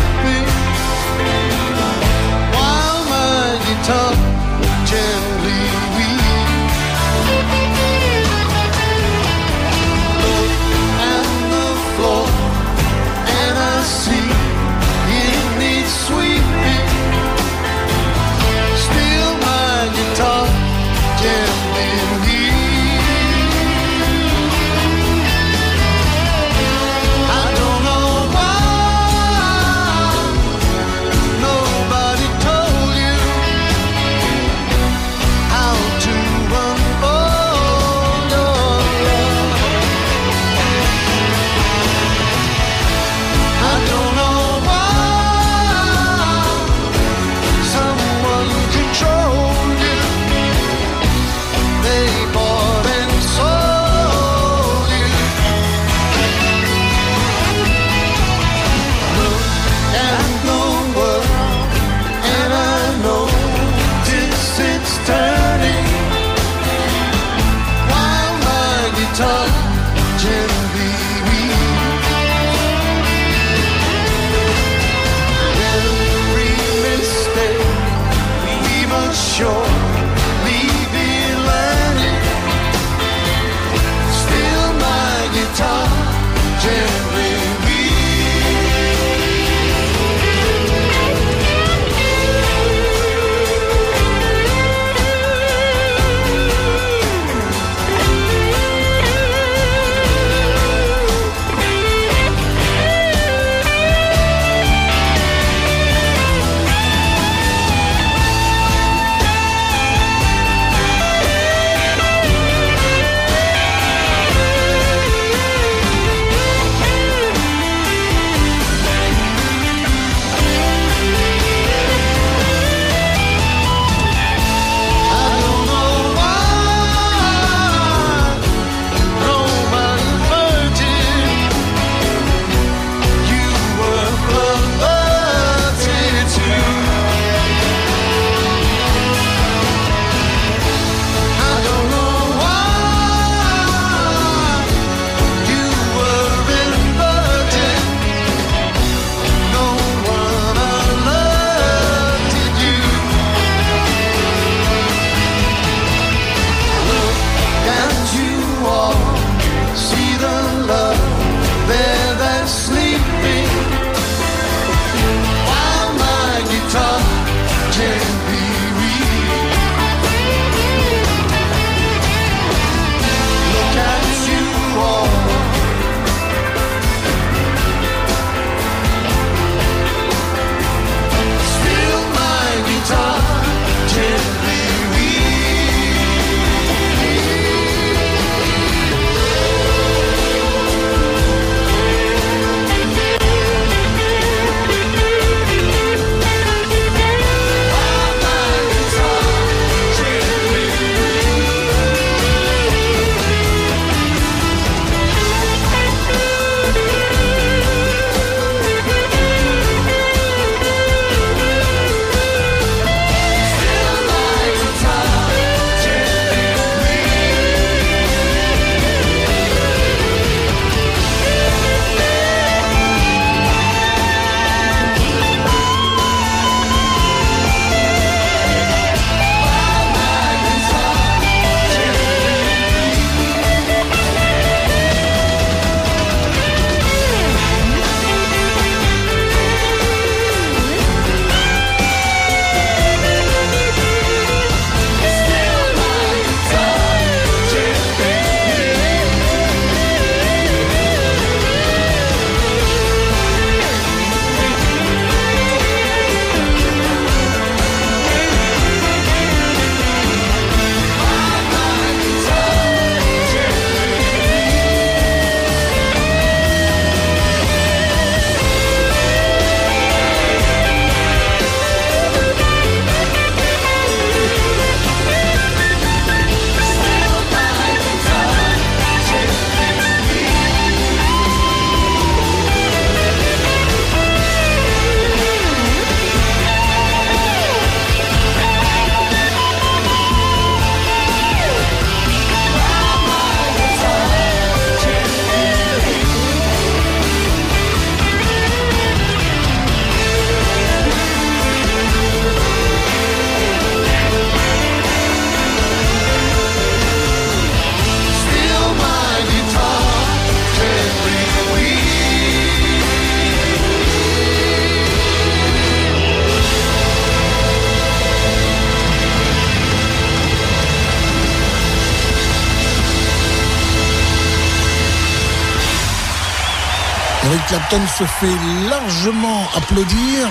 [327.69, 328.25] Se fait
[328.67, 330.27] largement applaudir.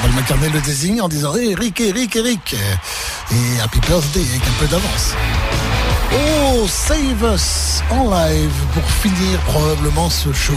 [0.00, 2.56] Paul McCartney le désigne en disant hey, Eric, Eric, Eric.
[3.30, 5.14] Et Happy Birthday avec un peu d'avance.
[6.14, 10.54] Oh, Save Us en live pour finir probablement ce show.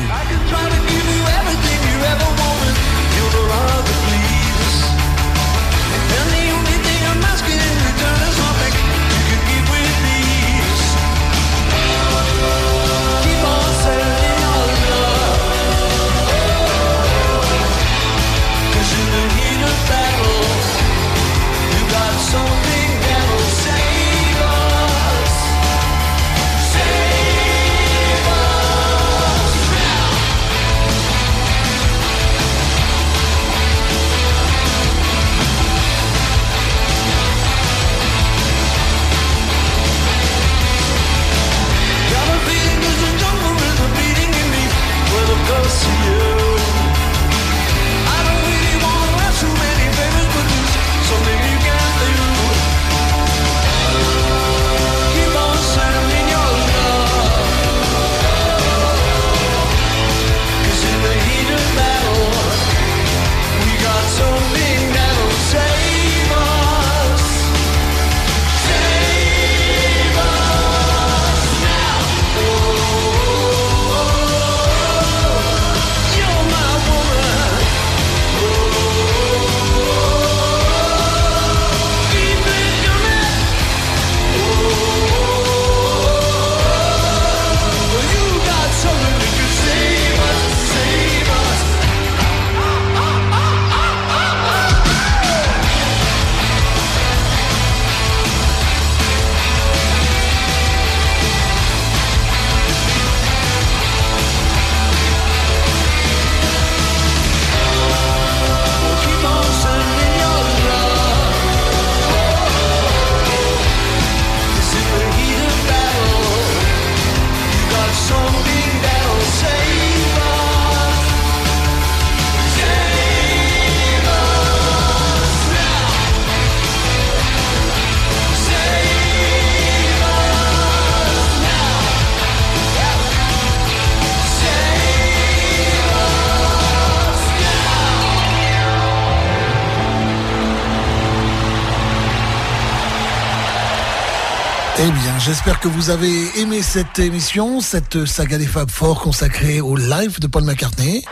[145.25, 150.19] J'espère que vous avez aimé cette émission, cette saga des Fab Four consacrée au live
[150.19, 151.03] de Paul McCartney.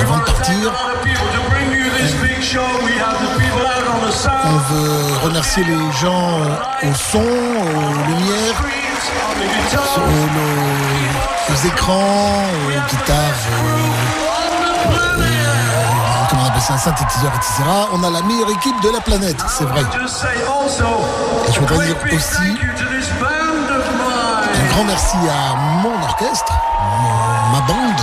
[0.00, 0.72] Avant de partir,
[4.44, 8.62] on veut remercier les gens euh, au son, aux lumières,
[9.96, 13.91] aux, aux écrans, aux guitares, aux-
[16.78, 17.62] ça, synthétiseurs, etc.
[17.92, 19.82] On a la meilleure équipe de la planète, c'est vrai.
[19.82, 22.58] Et je voudrais dire aussi
[24.60, 28.00] un grand merci à mon orchestre, mon- ma bande,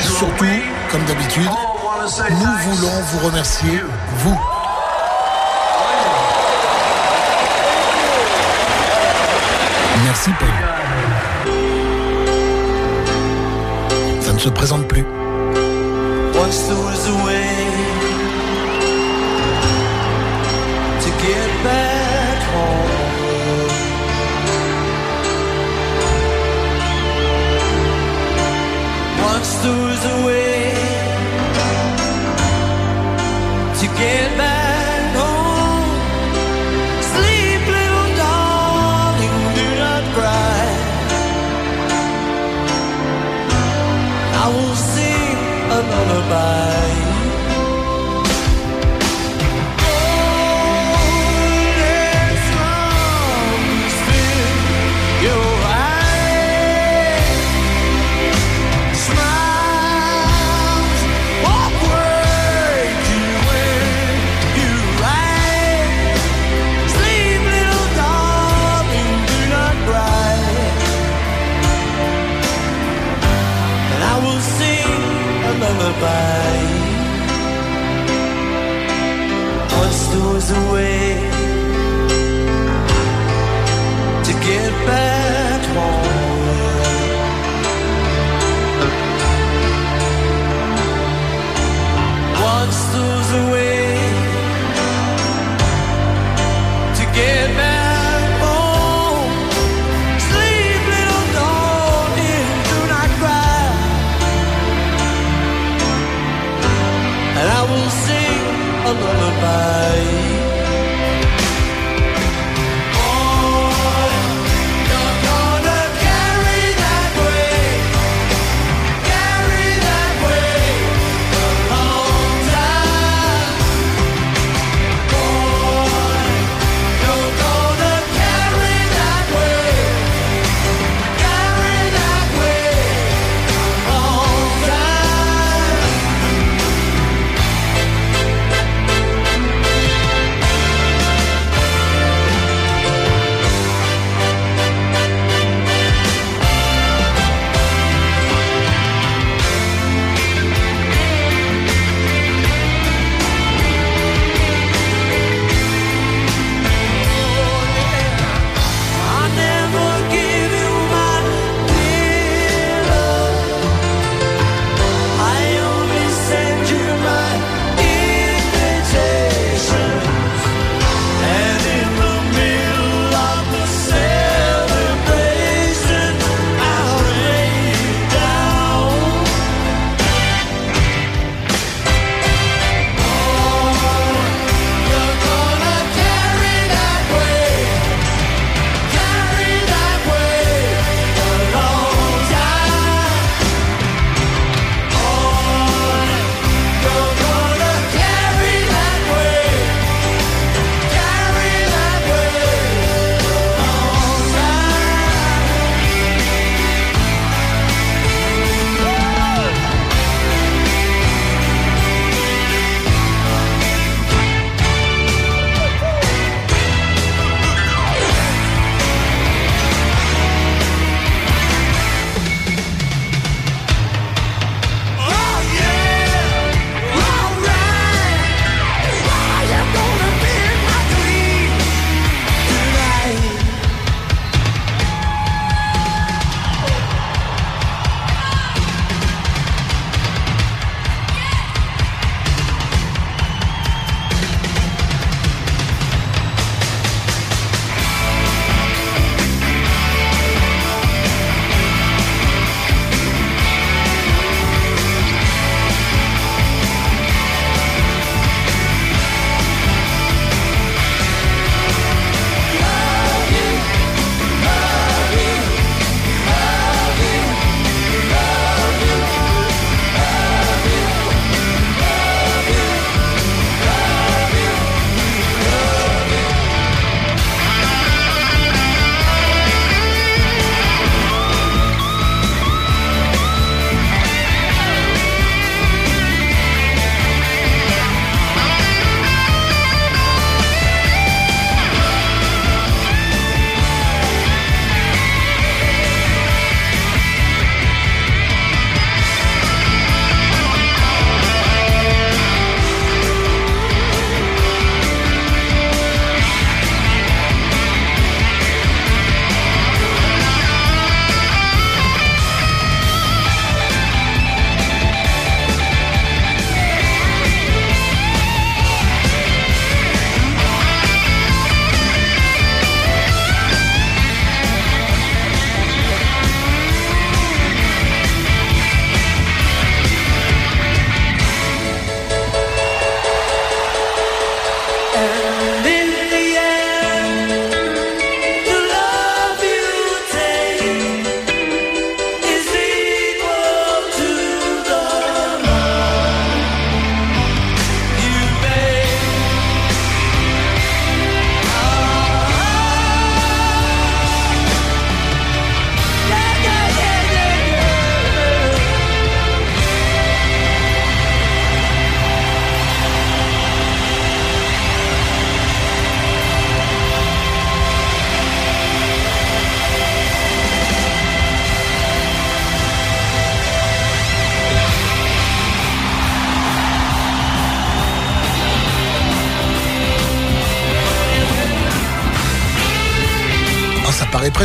[0.00, 0.44] surtout,
[0.90, 1.48] comme d'habitude,
[2.30, 3.82] nous voulons vous remercier,
[4.18, 4.38] vous.
[14.20, 15.04] Ça ne se présente plus.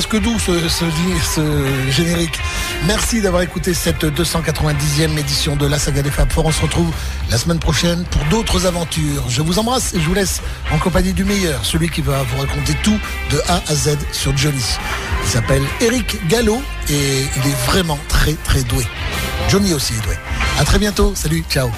[0.08, 2.40] Presque doux ce, générique.
[2.88, 6.48] Merci d'avoir écouté cette 290e édition de la saga des Fab Four.
[6.48, 6.92] On se retrouve
[7.30, 9.24] la semaine prochaine pour d'autres aventures.
[9.30, 10.42] Je vous embrasse et je vous laisse
[10.72, 12.98] en compagnie du meilleur, celui qui va vous raconter tout
[13.30, 14.64] de A à Z sur Johnny.
[15.24, 18.88] Il s'appelle Eric Gallo et il est vraiment très très doué.
[19.50, 20.18] Johnny aussi est doué.
[20.58, 21.14] À très bientôt.
[21.16, 21.70] Salut, ciao.